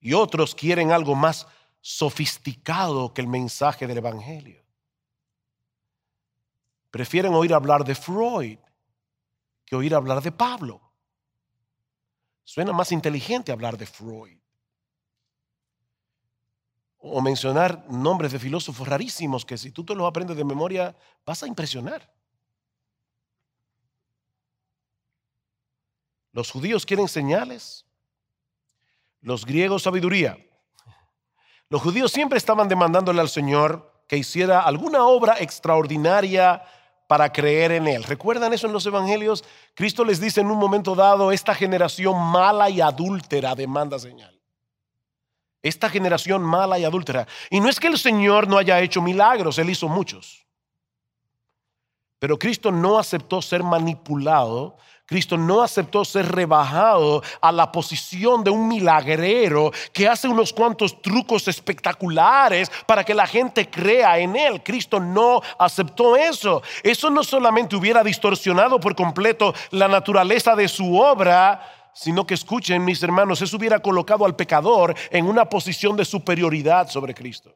[0.00, 1.46] Y otros quieren algo más
[1.80, 4.62] sofisticado que el mensaje del Evangelio.
[6.90, 8.58] Prefieren oír hablar de Freud
[9.64, 10.80] que oír hablar de Pablo.
[12.44, 14.41] Suena más inteligente hablar de Freud
[17.02, 20.94] o mencionar nombres de filósofos rarísimos que si tú te los aprendes de memoria
[21.26, 22.08] vas a impresionar.
[26.32, 27.84] Los judíos quieren señales,
[29.20, 30.38] los griegos sabiduría.
[31.68, 36.62] Los judíos siempre estaban demandándole al Señor que hiciera alguna obra extraordinaria
[37.08, 38.04] para creer en Él.
[38.04, 39.44] ¿Recuerdan eso en los evangelios?
[39.74, 44.31] Cristo les dice en un momento dado, esta generación mala y adúltera demanda señal
[45.62, 47.26] esta generación mala y adúltera.
[47.50, 50.46] Y no es que el Señor no haya hecho milagros, Él hizo muchos.
[52.18, 58.50] Pero Cristo no aceptó ser manipulado, Cristo no aceptó ser rebajado a la posición de
[58.50, 64.62] un milagrero que hace unos cuantos trucos espectaculares para que la gente crea en Él.
[64.62, 66.62] Cristo no aceptó eso.
[66.82, 72.84] Eso no solamente hubiera distorsionado por completo la naturaleza de su obra, sino que escuchen,
[72.84, 77.54] mis hermanos, eso hubiera colocado al pecador en una posición de superioridad sobre Cristo.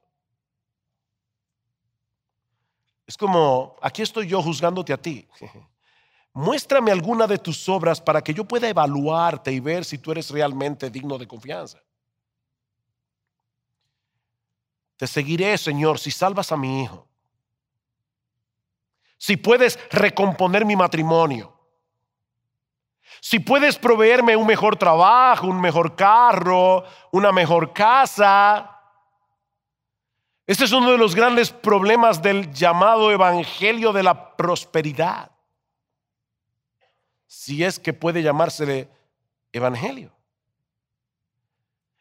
[3.06, 5.26] Es como, aquí estoy yo juzgándote a ti.
[6.32, 10.30] Muéstrame alguna de tus obras para que yo pueda evaluarte y ver si tú eres
[10.30, 11.80] realmente digno de confianza.
[14.96, 17.06] Te seguiré, Señor, si salvas a mi hijo.
[19.16, 21.55] Si puedes recomponer mi matrimonio
[23.28, 28.70] si puedes proveerme un mejor trabajo, un mejor carro, una mejor casa.
[30.46, 35.32] Este es uno de los grandes problemas del llamado evangelio de la prosperidad.
[37.26, 38.88] Si es que puede llamarse
[39.50, 40.15] evangelio.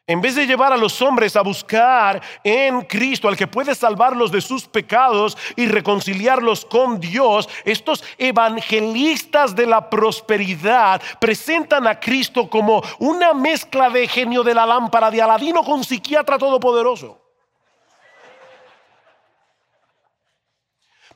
[0.08, 4.30] En vez de llevar a los hombres a buscar en Cristo al que puede salvarlos
[4.30, 12.48] de sus pecados y reconciliarlos con Dios, estos evangelistas de la prosperidad presentan a Cristo
[12.48, 17.25] como una mezcla de genio de la lámpara de Aladino con psiquiatra todopoderoso.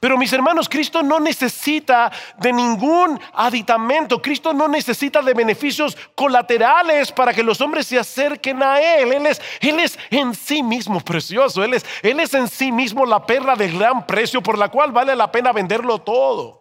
[0.00, 4.20] Pero mis hermanos, Cristo no necesita de ningún aditamento.
[4.22, 9.12] Cristo no necesita de beneficios colaterales para que los hombres se acerquen a Él.
[9.12, 11.62] Él es, él es en sí mismo precioso.
[11.62, 14.90] Él es, él es en sí mismo la perla de gran precio por la cual
[14.90, 16.60] vale la pena venderlo todo.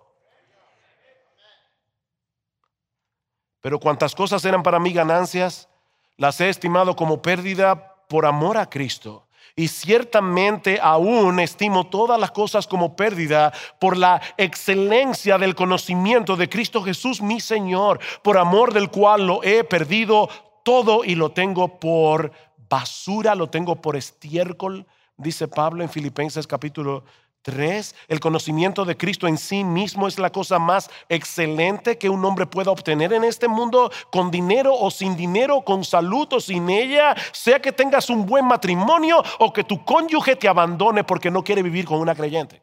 [3.62, 5.70] Pero cuantas cosas eran para mí ganancias,
[6.18, 9.29] las he estimado como pérdida por amor a Cristo
[9.60, 16.48] y ciertamente aún estimo todas las cosas como pérdida por la excelencia del conocimiento de
[16.48, 20.30] Cristo Jesús mi Señor, por amor del cual lo he perdido
[20.64, 22.32] todo y lo tengo por
[22.70, 24.86] basura, lo tengo por estiércol,
[25.18, 27.04] dice Pablo en Filipenses capítulo
[27.42, 32.24] Tres, el conocimiento de Cristo en sí mismo es la cosa más excelente que un
[32.26, 36.70] hombre pueda obtener en este mundo, con dinero o sin dinero, con salud o sin
[36.70, 41.42] ella, sea que tengas un buen matrimonio o que tu cónyuge te abandone porque no
[41.42, 42.62] quiere vivir con una creyente.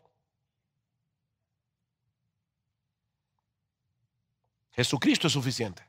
[4.73, 5.83] Jesucristo es suficiente.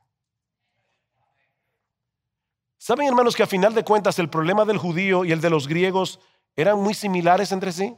[2.78, 5.68] ¿Saben hermanos que a final de cuentas el problema del judío y el de los
[5.68, 6.22] griegos
[6.56, 7.98] eran muy similares entre sí?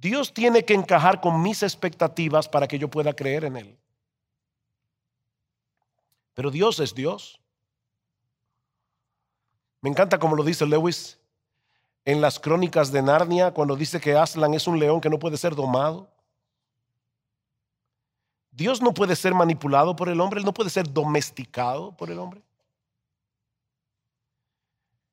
[0.00, 3.78] Dios tiene que encajar con mis expectativas para que yo pueda creer en Él.
[6.32, 7.38] Pero Dios es Dios.
[9.82, 11.18] Me encanta como lo dice Lewis
[12.06, 15.36] en las crónicas de Narnia cuando dice que Aslan es un león que no puede
[15.36, 16.10] ser domado.
[18.50, 22.18] Dios no puede ser manipulado por el hombre, Él no puede ser domesticado por el
[22.18, 22.42] hombre.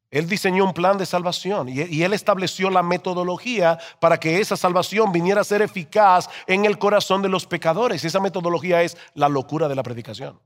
[0.09, 5.11] Él diseñó un plan de salvación y, Él estableció la metodología para que esa salvación
[5.11, 8.05] viniera a ser eficaz en el corazón de los pecadores.
[8.05, 10.39] Esa metodología es la locura de la predicación.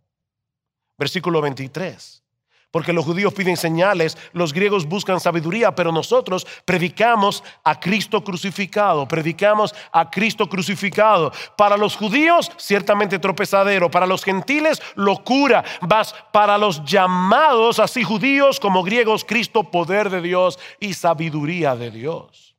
[0.97, 2.23] Versículo 23.
[2.71, 9.05] Porque los judíos piden señales, los griegos buscan sabiduría, pero nosotros predicamos a Cristo crucificado,
[9.09, 11.33] predicamos a Cristo crucificado.
[11.57, 18.57] Para los judíos, ciertamente tropezadero, para los gentiles, locura, vas para los llamados, así judíos
[18.57, 22.55] como griegos, Cristo, poder de Dios y sabiduría de Dios.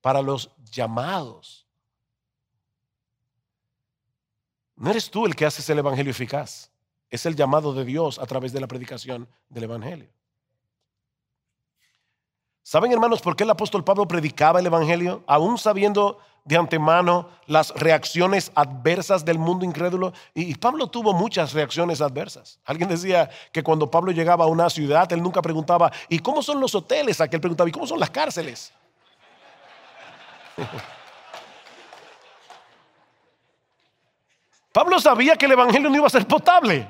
[0.00, 1.64] Para los llamados.
[4.74, 6.73] No eres tú el que haces el evangelio eficaz.
[7.10, 10.08] Es el llamado de Dios a través de la predicación del Evangelio.
[12.62, 15.22] ¿Saben, hermanos, por qué el apóstol Pablo predicaba el Evangelio?
[15.26, 20.12] Aún sabiendo de antemano las reacciones adversas del mundo incrédulo.
[20.34, 22.58] Y Pablo tuvo muchas reacciones adversas.
[22.64, 26.60] Alguien decía que cuando Pablo llegaba a una ciudad, él nunca preguntaba, ¿y cómo son
[26.60, 27.20] los hoteles?
[27.20, 28.72] Aquel preguntaba, ¿y cómo son las cárceles?
[34.74, 36.88] Pablo sabía que el Evangelio no iba a ser potable.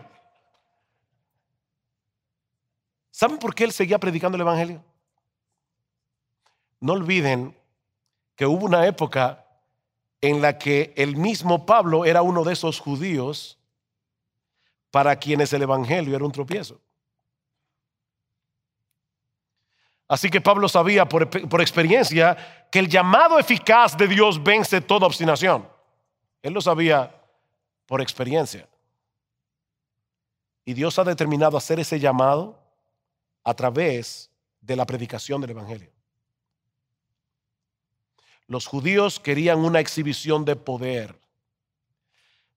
[3.10, 4.82] ¿Saben por qué él seguía predicando el Evangelio?
[6.80, 7.54] No olviden
[8.34, 9.44] que hubo una época
[10.22, 13.58] en la que el mismo Pablo era uno de esos judíos
[14.90, 16.80] para quienes el Evangelio era un tropiezo.
[20.08, 25.06] Así que Pablo sabía por, por, experiencia que el llamado eficaz de Dios vence toda
[25.06, 25.68] obstinación.
[26.40, 27.20] Él lo sabía
[27.86, 28.68] por experiencia.
[30.64, 32.58] Y Dios ha determinado hacer ese llamado
[33.42, 35.90] a través de la predicación del Evangelio.
[38.46, 41.18] Los judíos querían una exhibición de poder.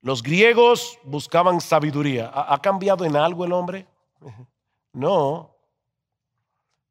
[0.02, 2.32] Los griegos buscaban sabiduría.
[2.34, 3.88] ¿Ha, cambiado en algo el hombre?
[4.94, 5.54] No.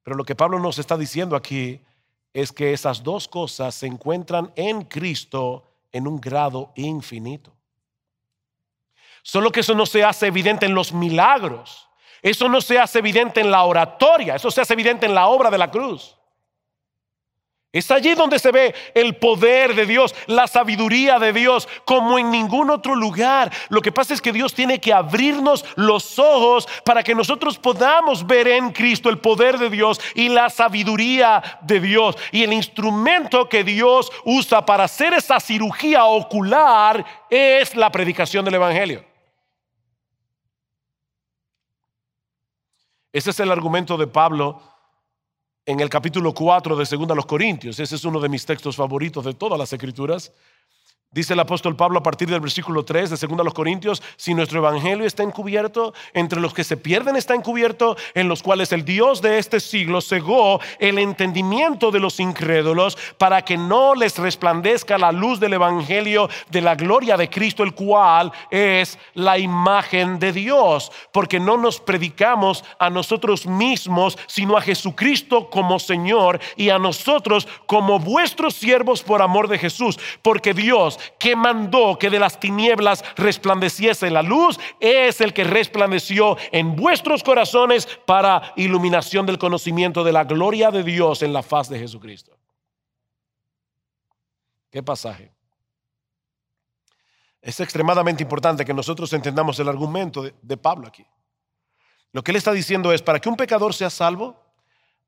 [0.02, 1.80] Pero lo que Pablo nos está diciendo aquí
[2.32, 7.52] es que esas dos cosas se encuentran en Cristo en un grado infinito.
[9.26, 11.88] Solo que eso no se hace evidente en los milagros.
[12.22, 15.50] Eso no se hace evidente en la oratoria, eso se hace evidente en la obra
[15.50, 16.16] de la cruz.
[17.72, 22.30] Es allí donde se ve el poder de Dios, la sabiduría de Dios, como en
[22.30, 23.52] ningún otro lugar.
[23.68, 28.24] Lo que pasa es que Dios tiene que abrirnos los ojos para que nosotros podamos
[28.24, 32.14] ver en Cristo el poder de Dios y la sabiduría de Dios.
[32.30, 38.54] Y el instrumento que Dios usa para hacer esa cirugía ocular es la predicación del
[38.54, 39.15] Evangelio.
[43.16, 44.60] Ese es el argumento de Pablo
[45.64, 47.80] en el capítulo 4 de 2 los Corintios.
[47.80, 50.30] Ese es uno de mis textos favoritos de todas las escrituras.
[51.12, 54.58] Dice el apóstol Pablo a partir del versículo 3 de 2 los Corintios, si nuestro
[54.58, 59.22] evangelio está encubierto, entre los que se pierden está encubierto, en los cuales el Dios
[59.22, 65.10] de este siglo cegó el entendimiento de los incrédulos para que no les resplandezca la
[65.10, 70.92] luz del evangelio de la gloria de Cristo, el cual es la imagen de Dios,
[71.12, 77.48] porque no nos predicamos a nosotros mismos, sino a Jesucristo como Señor y a nosotros
[77.64, 83.04] como vuestros siervos por amor de Jesús, porque Dios que mandó que de las tinieblas
[83.16, 90.12] resplandeciese la luz, es el que resplandeció en vuestros corazones para iluminación del conocimiento de
[90.12, 92.36] la gloria de Dios en la faz de Jesucristo.
[94.70, 95.32] ¿Qué pasaje?
[97.40, 101.06] Es extremadamente importante que nosotros entendamos el argumento de, de Pablo aquí.
[102.12, 104.36] Lo que él está diciendo es, para que un pecador sea salvo,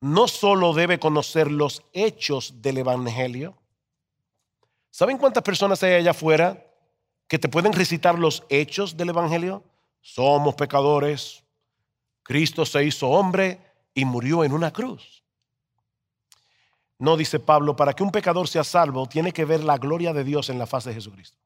[0.01, 3.57] no solo debe conocer los hechos del Evangelio,
[4.99, 6.61] ¿Saben cuántas personas hay allá afuera
[7.29, 9.63] que te pueden recitar los hechos del Evangelio?
[10.01, 11.45] Somos pecadores.
[12.25, 13.61] Cristo se hizo hombre
[13.95, 15.23] y murió en una cruz.
[16.99, 20.25] No dice Pablo, para que un pecador sea salvo, tiene que ver la gloria de
[20.25, 21.39] Dios en la faz de Jesucristo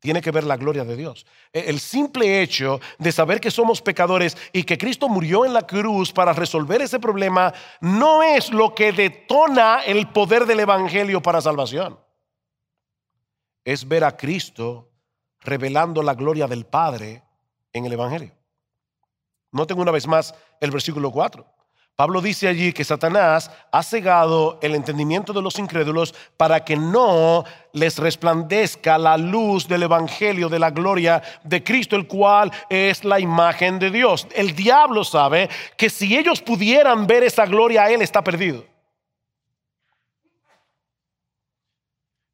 [0.00, 1.26] tiene que ver la gloria de Dios.
[1.52, 5.66] E, el simple hecho de saber que somos pecadores y que Cristo murió en la
[5.66, 11.40] cruz para resolver ese problema no es lo que detona el poder del Evangelio para
[11.40, 11.98] salvación.
[13.64, 14.90] Es ver a Cristo
[15.40, 17.22] revelando la gloria del Padre
[17.72, 18.32] en el Evangelio.
[19.50, 21.57] Noten una vez más el versículo 4.
[21.98, 27.42] Pablo dice allí que Satanás ha cegado el entendimiento de los incrédulos para que no
[27.72, 33.18] les resplandezca la luz del Evangelio de la gloria de Cristo, el cual es la
[33.18, 34.28] imagen de Dios.
[34.36, 38.64] El diablo sabe que si ellos pudieran ver esa gloria, Él está perdido.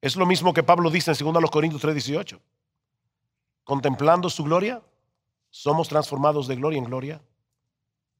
[0.02, 2.38] Es lo mismo que Pablo dice en 2 Corintios 3:18.
[3.64, 4.82] Contemplando su gloria,
[5.48, 7.22] somos transformados de gloria en gloria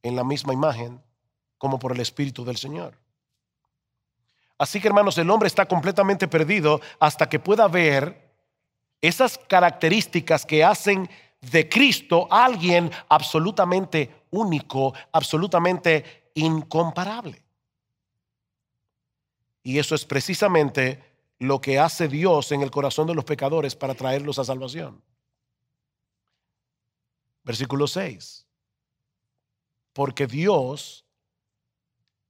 [0.01, 1.05] en la misma imagen
[1.57, 2.97] como por el Espíritu del Señor.
[4.57, 8.31] Así que hermanos, el hombre está completamente perdido hasta que pueda ver
[9.01, 11.09] esas características que hacen
[11.41, 17.43] de Cristo alguien absolutamente único, absolutamente incomparable.
[19.63, 21.03] Y eso es precisamente
[21.39, 25.01] lo que hace Dios en el corazón de los pecadores para traerlos a salvación.
[27.43, 28.45] Versículo 6.
[29.93, 31.04] Porque Dios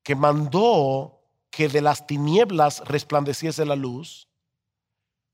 [0.05, 4.27] que mandó que de las tinieblas resplandeciese la luz,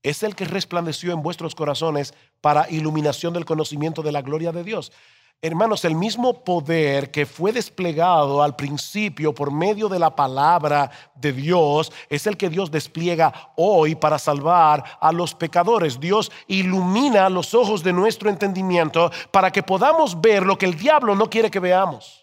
[0.01, 4.63] es el que resplandeció en vuestros corazones para iluminación del conocimiento de la gloria de
[4.63, 4.93] Dios.
[5.41, 11.34] Hermanos, el mismo poder que fue desplegado al principio por medio de la palabra de
[11.34, 15.99] Dios es el que Dios despliega hoy para salvar a los pecadores.
[15.99, 21.13] Dios ilumina los ojos de nuestro entendimiento para que podamos ver lo que el diablo
[21.13, 22.20] no quiere que veamos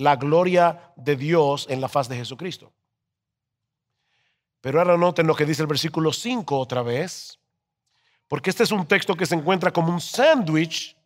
[0.00, 2.72] la gloria de Dios en la faz de Jesucristo.
[4.62, 7.38] Pero ahora noten lo que dice el versículo 5 otra vez,
[8.26, 10.96] porque este es un texto que se encuentra como un sándwich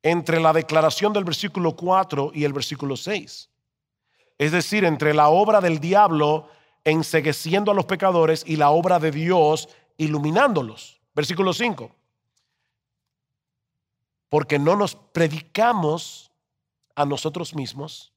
[0.00, 3.50] entre la declaración del versículo 4 y el versículo 6.
[4.38, 6.48] Es decir, entre la obra del diablo
[6.84, 11.00] ensegueciendo a los pecadores y la obra de Dios iluminándolos.
[11.14, 11.90] Versículo 5.
[14.28, 16.27] Porque no nos predicamos
[16.98, 18.12] a nosotros mismos,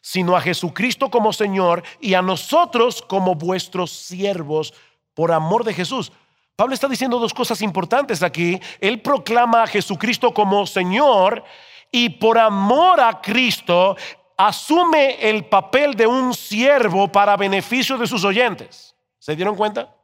[0.00, 4.74] sino a Jesucristo como Señor y a nosotros como vuestros siervos
[5.14, 6.10] por amor de Jesús.
[6.56, 8.60] Pablo está diciendo dos cosas importantes aquí.
[8.80, 11.44] Él proclama a Jesucristo como Señor
[11.92, 13.96] y por amor a Cristo
[14.36, 18.96] asume el papel de un siervo para beneficio de sus oyentes.
[19.20, 19.94] ¿Se dieron cuenta?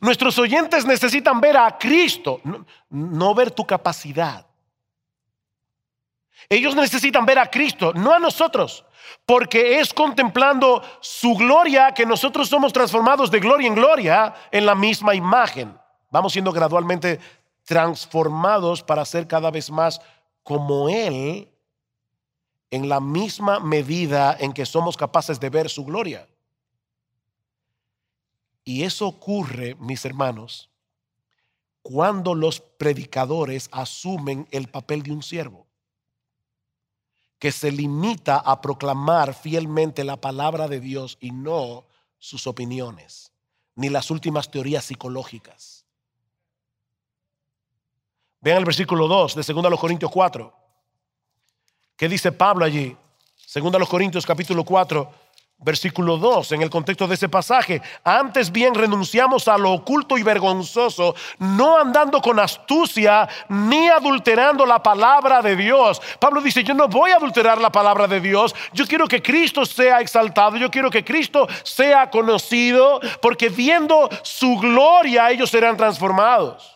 [0.00, 4.49] Nuestros oyentes necesitan ver a Cristo, no, no ver tu capacidad.
[6.48, 8.84] Ellos necesitan ver a Cristo, no a nosotros,
[9.26, 14.74] porque es contemplando su gloria que nosotros somos transformados de gloria en gloria en la
[14.74, 15.78] misma imagen.
[16.10, 17.20] Vamos siendo gradualmente
[17.64, 20.00] transformados para ser cada vez más
[20.42, 21.48] como Él
[22.70, 26.26] en la misma medida en que somos capaces de ver su gloria.
[28.64, 30.70] Y eso ocurre, mis hermanos,
[31.82, 35.69] cuando los predicadores asumen el papel de un siervo
[37.40, 41.86] que se limita a proclamar fielmente la palabra de Dios y no
[42.18, 43.32] sus opiniones,
[43.74, 45.86] ni las últimas teorías psicológicas.
[48.42, 50.54] Vean el versículo 2 de 2 Corintios 4.
[51.96, 52.94] ¿Qué dice Pablo allí?
[53.54, 55.10] 2 Corintios capítulo 4,
[55.62, 60.22] Versículo 2, en el contexto de ese pasaje, antes bien renunciamos a lo oculto y
[60.22, 66.00] vergonzoso, no andando con astucia ni adulterando la palabra de Dios.
[66.18, 69.66] Pablo dice, yo no voy a adulterar la palabra de Dios, yo quiero que Cristo
[69.66, 76.74] sea exaltado, yo quiero que Cristo sea conocido, porque viendo su gloria ellos serán transformados.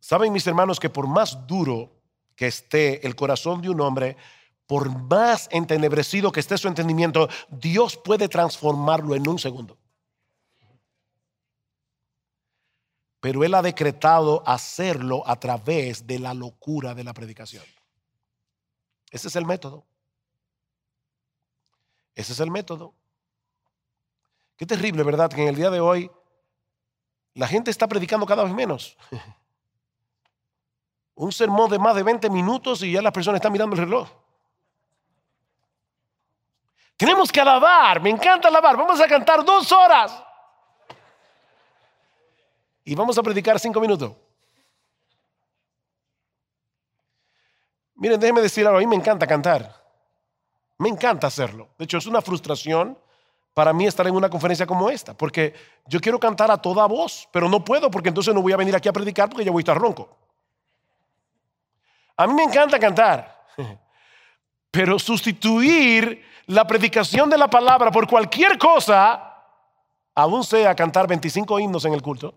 [0.00, 1.90] Saben mis hermanos que por más duro
[2.34, 4.16] que esté el corazón de un hombre,
[4.66, 9.78] por más entenebrecido que esté su entendimiento, Dios puede transformarlo en un segundo.
[13.20, 17.64] Pero Él ha decretado hacerlo a través de la locura de la predicación.
[19.10, 19.86] Ese es el método.
[22.14, 22.94] Ese es el método.
[24.56, 25.30] Qué terrible, ¿verdad?
[25.30, 26.10] Que en el día de hoy
[27.34, 28.96] la gente está predicando cada vez menos.
[31.14, 34.25] Un sermón de más de 20 minutos y ya las personas están mirando el reloj.
[36.96, 38.76] Tenemos que alabar, me encanta alabar.
[38.76, 40.22] Vamos a cantar dos horas.
[42.84, 44.12] Y vamos a predicar cinco minutos.
[47.96, 49.74] Miren, déjenme decir algo, a mí me encanta cantar.
[50.78, 51.70] Me encanta hacerlo.
[51.78, 52.98] De hecho, es una frustración
[53.54, 55.54] para mí estar en una conferencia como esta, porque
[55.86, 58.76] yo quiero cantar a toda voz, pero no puedo porque entonces no voy a venir
[58.76, 60.14] aquí a predicar porque ya voy a estar ronco.
[62.18, 63.46] A mí me encanta cantar,
[64.76, 69.42] pero sustituir la predicación de la palabra por cualquier cosa,
[70.14, 72.34] aún sea cantar 25 himnos en el culto,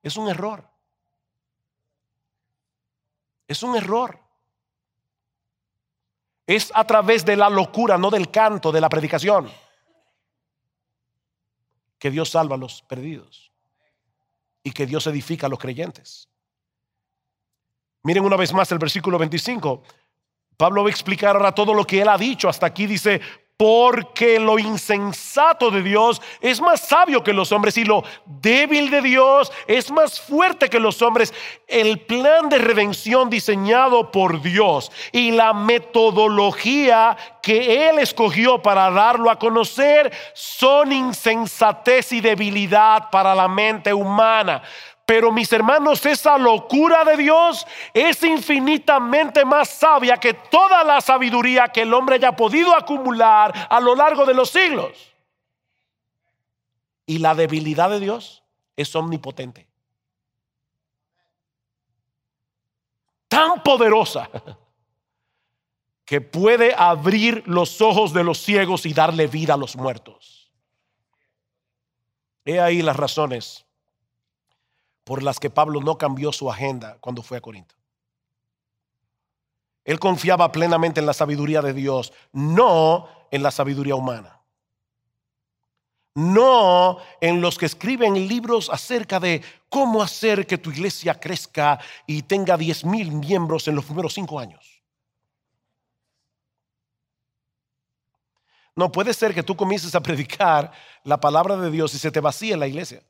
[0.00, 0.64] es un error.
[3.48, 4.20] Es un error.
[6.46, 9.50] Es a través de la locura, no del canto, de la predicación,
[11.98, 13.50] que Dios salva a los perdidos
[14.62, 16.28] y que Dios edifica a los creyentes.
[18.04, 19.82] Miren una vez más el versículo 25.
[20.56, 22.48] Pablo va a explicar ahora todo lo que él ha dicho.
[22.48, 23.20] Hasta aquí dice,
[23.56, 29.00] porque lo insensato de Dios es más sabio que los hombres y lo débil de
[29.00, 31.32] Dios es más fuerte que los hombres.
[31.68, 39.30] El plan de redención diseñado por Dios y la metodología que Él escogió para darlo
[39.30, 44.62] a conocer son insensatez y debilidad para la mente humana.
[45.06, 51.68] Pero mis hermanos, esa locura de Dios es infinitamente más sabia que toda la sabiduría
[51.68, 55.14] que el hombre haya podido acumular a lo largo de los siglos.
[57.04, 58.42] Y la debilidad de Dios
[58.76, 59.68] es omnipotente.
[63.28, 64.30] Tan poderosa
[66.06, 70.50] que puede abrir los ojos de los ciegos y darle vida a los muertos.
[72.46, 73.66] He ahí las razones
[75.04, 77.74] por las que Pablo no cambió su agenda cuando fue a Corinto.
[79.84, 84.40] Él confiaba plenamente en la sabiduría de Dios, no en la sabiduría humana.
[86.14, 92.22] No en los que escriben libros acerca de cómo hacer que tu iglesia crezca y
[92.22, 94.82] tenga 10 mil miembros en los primeros cinco años.
[98.76, 102.20] No puede ser que tú comiences a predicar la palabra de Dios y se te
[102.20, 103.02] vacíe la iglesia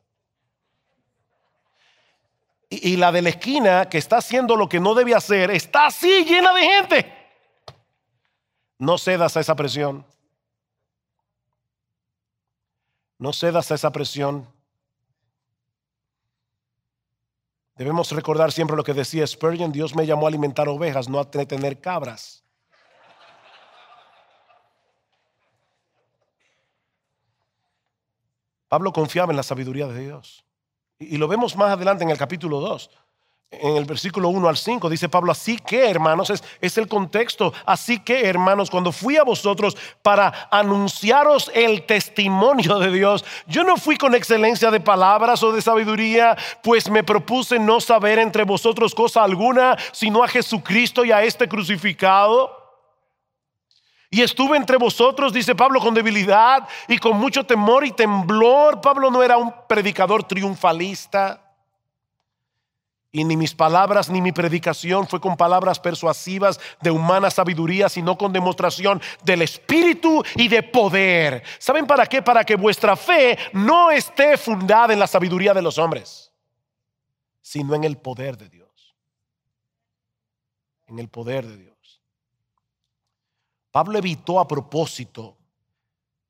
[2.82, 6.24] y, la de la esquina que está haciendo lo que no debe hacer está así
[6.24, 7.12] llena de gente.
[8.78, 10.06] No cedas a esa presión.
[13.18, 14.48] No cedas a esa presión.
[17.76, 21.30] Debemos recordar siempre lo que decía Spurgeon, Dios me llamó a alimentar ovejas, no a
[21.30, 22.44] tener cabras.
[28.68, 30.44] Pablo confiaba en la sabiduría de Dios.
[30.98, 32.90] Y lo vemos más adelante en el capítulo 2.
[33.60, 37.52] En el versículo 1 al 5 dice Pablo, así que hermanos, es, es, el contexto,
[37.64, 43.76] así que hermanos, cuando fui a vosotros para anunciaros el testimonio de Dios, yo no
[43.76, 48.94] fui con excelencia de palabras o de sabiduría, pues me propuse no saber entre vosotros
[48.94, 52.63] cosa alguna, sino a Jesucristo y a este crucificado.
[54.14, 58.80] Y estuve entre vosotros, dice Pablo, con debilidad y con mucho temor y temblor.
[58.80, 61.52] Pablo no era un predicador triunfalista.
[63.10, 68.16] Y ni mis palabras ni mi predicación fue con palabras persuasivas de humana sabiduría, sino
[68.16, 71.42] con demostración del Espíritu y de poder.
[71.58, 72.22] ¿Saben para qué?
[72.22, 76.32] Para que vuestra fe no esté fundada en la sabiduría de los hombres,
[77.42, 78.94] sino en el poder de Dios.
[80.86, 81.73] En el poder de Dios.
[83.74, 85.36] Pablo evitó a propósito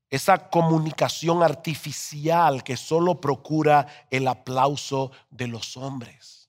[0.09, 6.49] esa comunicación artificial que solo procura el aplauso de los hombres.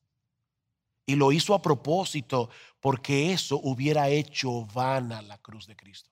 [1.05, 6.09] Y lo hizo a propósito porque eso hubiera hecho vana la cruz de Cristo.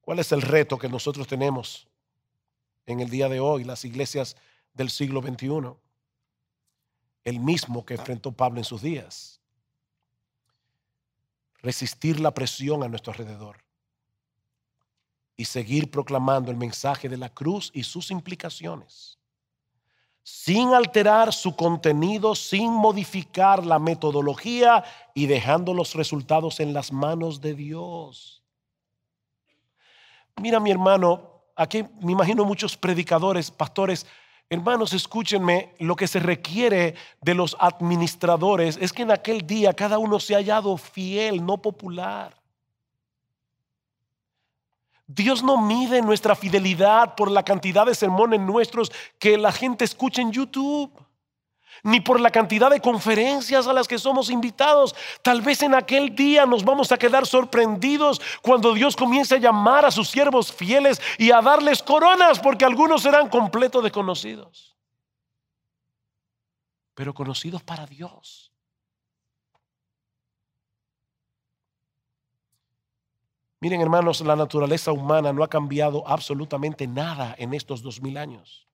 [0.00, 1.86] ¿Cuál es el reto que nosotros tenemos
[2.84, 4.36] en el día de hoy, las iglesias
[4.74, 5.72] del siglo XXI?
[7.22, 9.37] El mismo que enfrentó Pablo en sus días
[11.62, 13.64] resistir la presión a nuestro alrededor
[15.36, 19.18] y seguir proclamando el mensaje de la cruz y sus implicaciones,
[20.22, 24.84] sin alterar su contenido, sin modificar la metodología
[25.14, 28.42] y dejando los resultados en las manos de Dios.
[30.40, 34.06] Mira mi hermano, aquí me imagino muchos predicadores, pastores,
[34.50, 39.98] Hermanos, escúchenme, lo que se requiere de los administradores es que en aquel día cada
[39.98, 42.34] uno se haya hallado fiel, no popular.
[45.06, 50.22] Dios no mide nuestra fidelidad por la cantidad de sermones nuestros que la gente escucha
[50.22, 50.92] en YouTube
[51.82, 54.94] ni por la cantidad de conferencias a las que somos invitados.
[55.22, 59.84] Tal vez en aquel día nos vamos a quedar sorprendidos cuando Dios comience a llamar
[59.84, 64.76] a sus siervos fieles y a darles coronas, porque algunos serán completos desconocidos,
[66.94, 68.52] pero conocidos para Dios.
[73.60, 78.68] Miren hermanos, la naturaleza humana no ha cambiado absolutamente nada en estos dos mil años,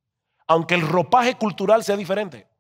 [0.47, 2.54] aunque el ropaje cultural sea diferente.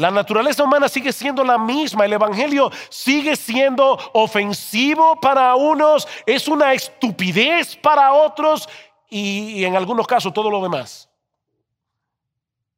[0.00, 2.06] La naturaleza humana sigue siendo la misma.
[2.06, 8.66] El Evangelio sigue siendo ofensivo para unos, es una estupidez para otros
[9.10, 11.10] y, en algunos casos todo lo demás.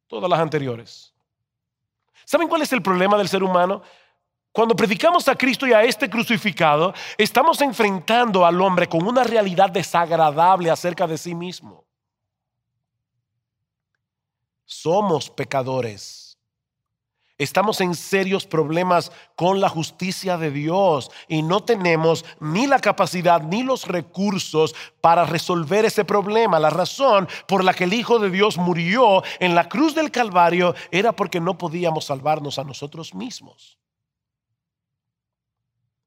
[0.07, 1.13] Todas las anteriores.
[2.25, 3.81] ¿Saben cuál es el problema del ser humano?
[4.51, 9.69] Cuando predicamos a Cristo y a este crucificado, estamos enfrentando al hombre con una realidad
[9.69, 11.85] desagradable acerca de sí mismo.
[14.65, 16.22] Somos pecadores.
[17.39, 23.41] Estamos en serios problemas con la justicia de Dios y no tenemos ni la capacidad
[23.41, 26.59] ni los recursos para resolver ese problema.
[26.59, 30.75] La razón por la que el Hijo de Dios murió en la cruz del Calvario
[30.91, 33.79] era porque no podíamos salvarnos a nosotros mismos.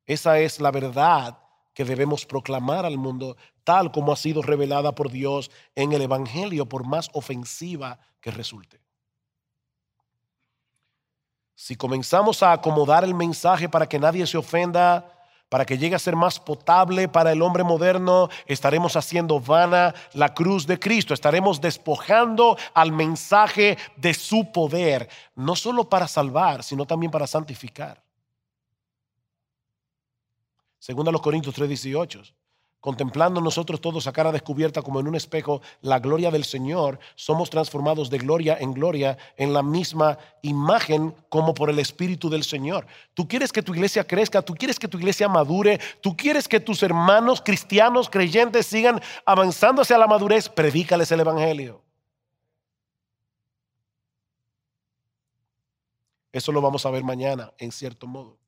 [0.06, 1.36] Esa es la verdad
[1.74, 6.66] que debemos proclamar al mundo, tal como ha sido revelada por Dios en el Evangelio,
[6.66, 8.85] por más ofensiva que resulte.
[11.56, 15.10] Si comenzamos a acomodar el mensaje para que nadie se ofenda,
[15.48, 20.34] para que llegue a ser más potable para el hombre moderno, estaremos haciendo vana la
[20.34, 26.84] cruz de Cristo, estaremos despojando al mensaje de su poder, no solo para salvar, sino
[26.84, 28.02] también para santificar.
[30.78, 32.34] Según a los Corintios 3:18
[32.86, 37.50] contemplando nosotros todos a cara descubierta como en un espejo la gloria del Señor, somos
[37.50, 42.86] transformados de gloria en gloria en la misma imagen como por el Espíritu del Señor.
[43.12, 46.60] Tú quieres que tu iglesia crezca, tú quieres que tu iglesia madure, tú quieres que
[46.60, 51.82] tus hermanos cristianos creyentes sigan avanzando hacia la madurez, predícales el Evangelio.
[56.30, 58.45] Eso lo vamos a ver mañana, en cierto modo.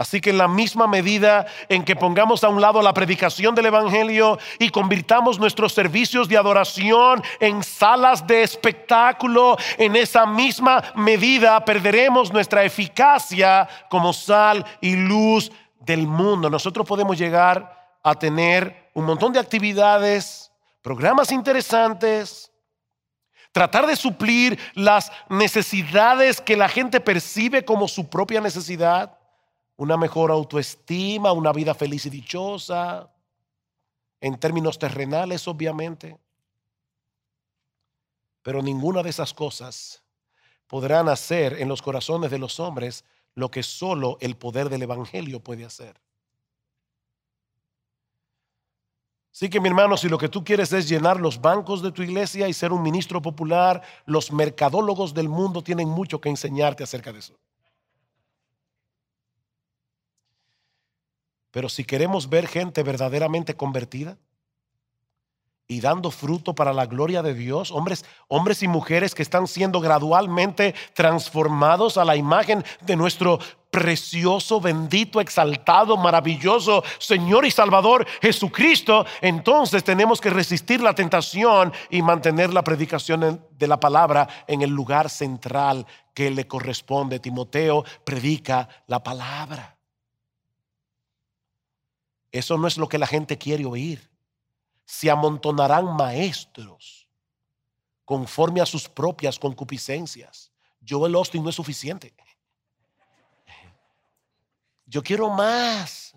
[0.00, 3.66] Así que en la misma medida en que pongamos a un lado la predicación del
[3.66, 11.62] Evangelio y convirtamos nuestros servicios de adoración en salas de espectáculo, en esa misma medida
[11.66, 16.48] perderemos nuestra eficacia como sal y luz del mundo.
[16.48, 22.50] Nosotros podemos llegar a tener un montón de actividades, programas interesantes,
[23.52, 29.19] tratar de suplir las necesidades que la gente percibe como su propia necesidad
[29.80, 33.10] una mejor autoestima, una vida feliz y dichosa,
[34.20, 36.18] en términos terrenales obviamente.
[38.42, 40.04] Pero ninguna de esas cosas
[40.66, 45.40] podrán hacer en los corazones de los hombres lo que solo el poder del Evangelio
[45.40, 45.98] puede hacer.
[49.32, 52.02] Así que mi hermano, si lo que tú quieres es llenar los bancos de tu
[52.02, 57.14] iglesia y ser un ministro popular, los mercadólogos del mundo tienen mucho que enseñarte acerca
[57.14, 57.38] de eso.
[61.50, 64.16] Pero si queremos ver gente verdaderamente convertida
[65.70, 69.80] y dando fruto para la gloria de Dios, hombres, hombres y mujeres que están siendo
[69.80, 73.38] gradualmente transformados a la imagen de nuestro
[73.70, 82.02] precioso, bendito, exaltado, maravilloso Señor y Salvador Jesucristo, entonces tenemos que resistir la tentación y
[82.02, 87.20] mantener la predicación de la palabra en el lugar central que le corresponde.
[87.20, 89.79] Timoteo predica la palabra.
[92.32, 94.08] Eso no es lo que la gente quiere oír.
[94.84, 97.08] Se amontonarán maestros
[98.04, 100.50] conforme a sus propias concupiscencias.
[100.86, 102.14] Joel Austin no es suficiente.
[104.86, 106.14] Yo quiero más.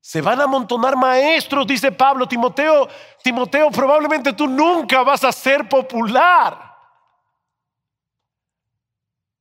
[0.00, 2.88] Se van a amontonar maestros, dice Pablo, Timoteo,
[3.22, 6.76] Timoteo, probablemente tú nunca vas a ser popular.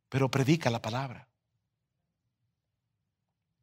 [0.09, 1.27] Pero predica la palabra.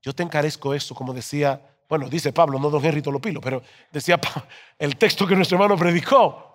[0.02, 4.20] Yo te encarezco eso, como decía, bueno, dice Pablo, no don Henry Tolopilo, pero decía
[4.78, 6.52] el texto que nuestro hermano predicó.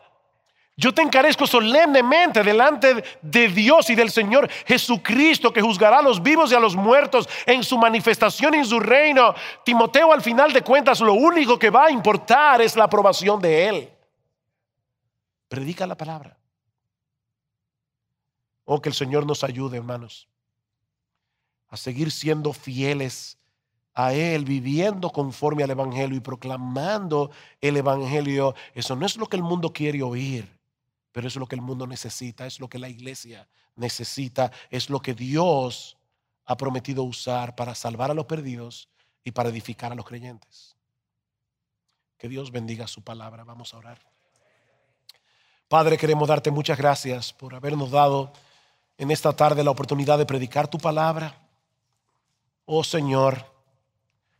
[0.79, 6.21] Yo te encarezco solemnemente delante de Dios y del Señor Jesucristo que juzgará a los
[6.21, 9.33] vivos y a los muertos en su manifestación y en su reino.
[9.65, 13.67] Timoteo al final de cuentas lo único que va a importar es la aprobación de
[13.67, 13.89] Él.
[15.47, 16.37] Predica la palabra.
[18.65, 20.27] Oh, que el Señor nos ayude, hermanos,
[21.69, 23.37] a seguir siendo fieles
[23.93, 28.53] a Él, viviendo conforme al Evangelio y proclamando el Evangelio.
[28.75, 30.47] Eso no es lo que el mundo quiere oír,
[31.11, 35.01] pero es lo que el mundo necesita, es lo que la iglesia necesita, es lo
[35.01, 35.97] que Dios
[36.45, 38.87] ha prometido usar para salvar a los perdidos
[39.23, 40.75] y para edificar a los creyentes.
[42.17, 43.43] Que Dios bendiga su palabra.
[43.43, 43.99] Vamos a orar.
[45.67, 48.31] Padre, queremos darte muchas gracias por habernos dado
[48.97, 51.46] en esta tarde la oportunidad de predicar tu palabra.
[52.67, 53.57] Oh Señor,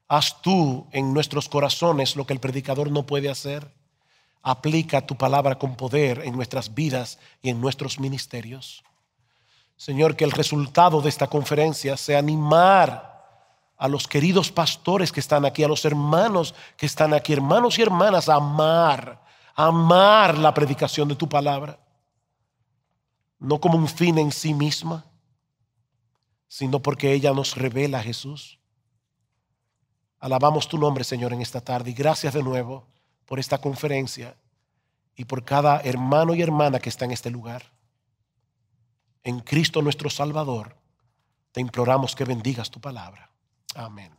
[0.08, 3.74] Haz tú en nuestros corazones lo que el predicador no puede hacer.
[4.42, 8.84] Aplica tu palabra con poder en nuestras vidas y en nuestros ministerios.
[9.76, 13.18] Señor, que el resultado de esta conferencia sea animar
[13.78, 17.82] a los queridos pastores que están aquí, a los hermanos que están aquí, hermanos y
[17.82, 19.22] hermanas, a amar,
[19.56, 21.78] a amar la predicación de tu palabra.
[23.40, 25.06] no como un fin en sí misma,
[26.48, 28.60] sino porque ella nos revela a Jesús.
[30.20, 32.88] Alabamos tu nombre, Señor, en esta tarde y gracias de nuevo
[33.26, 34.36] por esta conferencia
[35.16, 37.72] y por cada hermano y hermana que está en este lugar.
[39.24, 40.76] En Cristo nuestro Salvador,
[41.52, 43.30] te imploramos que bendigas tu palabra.
[43.76, 44.17] Amén.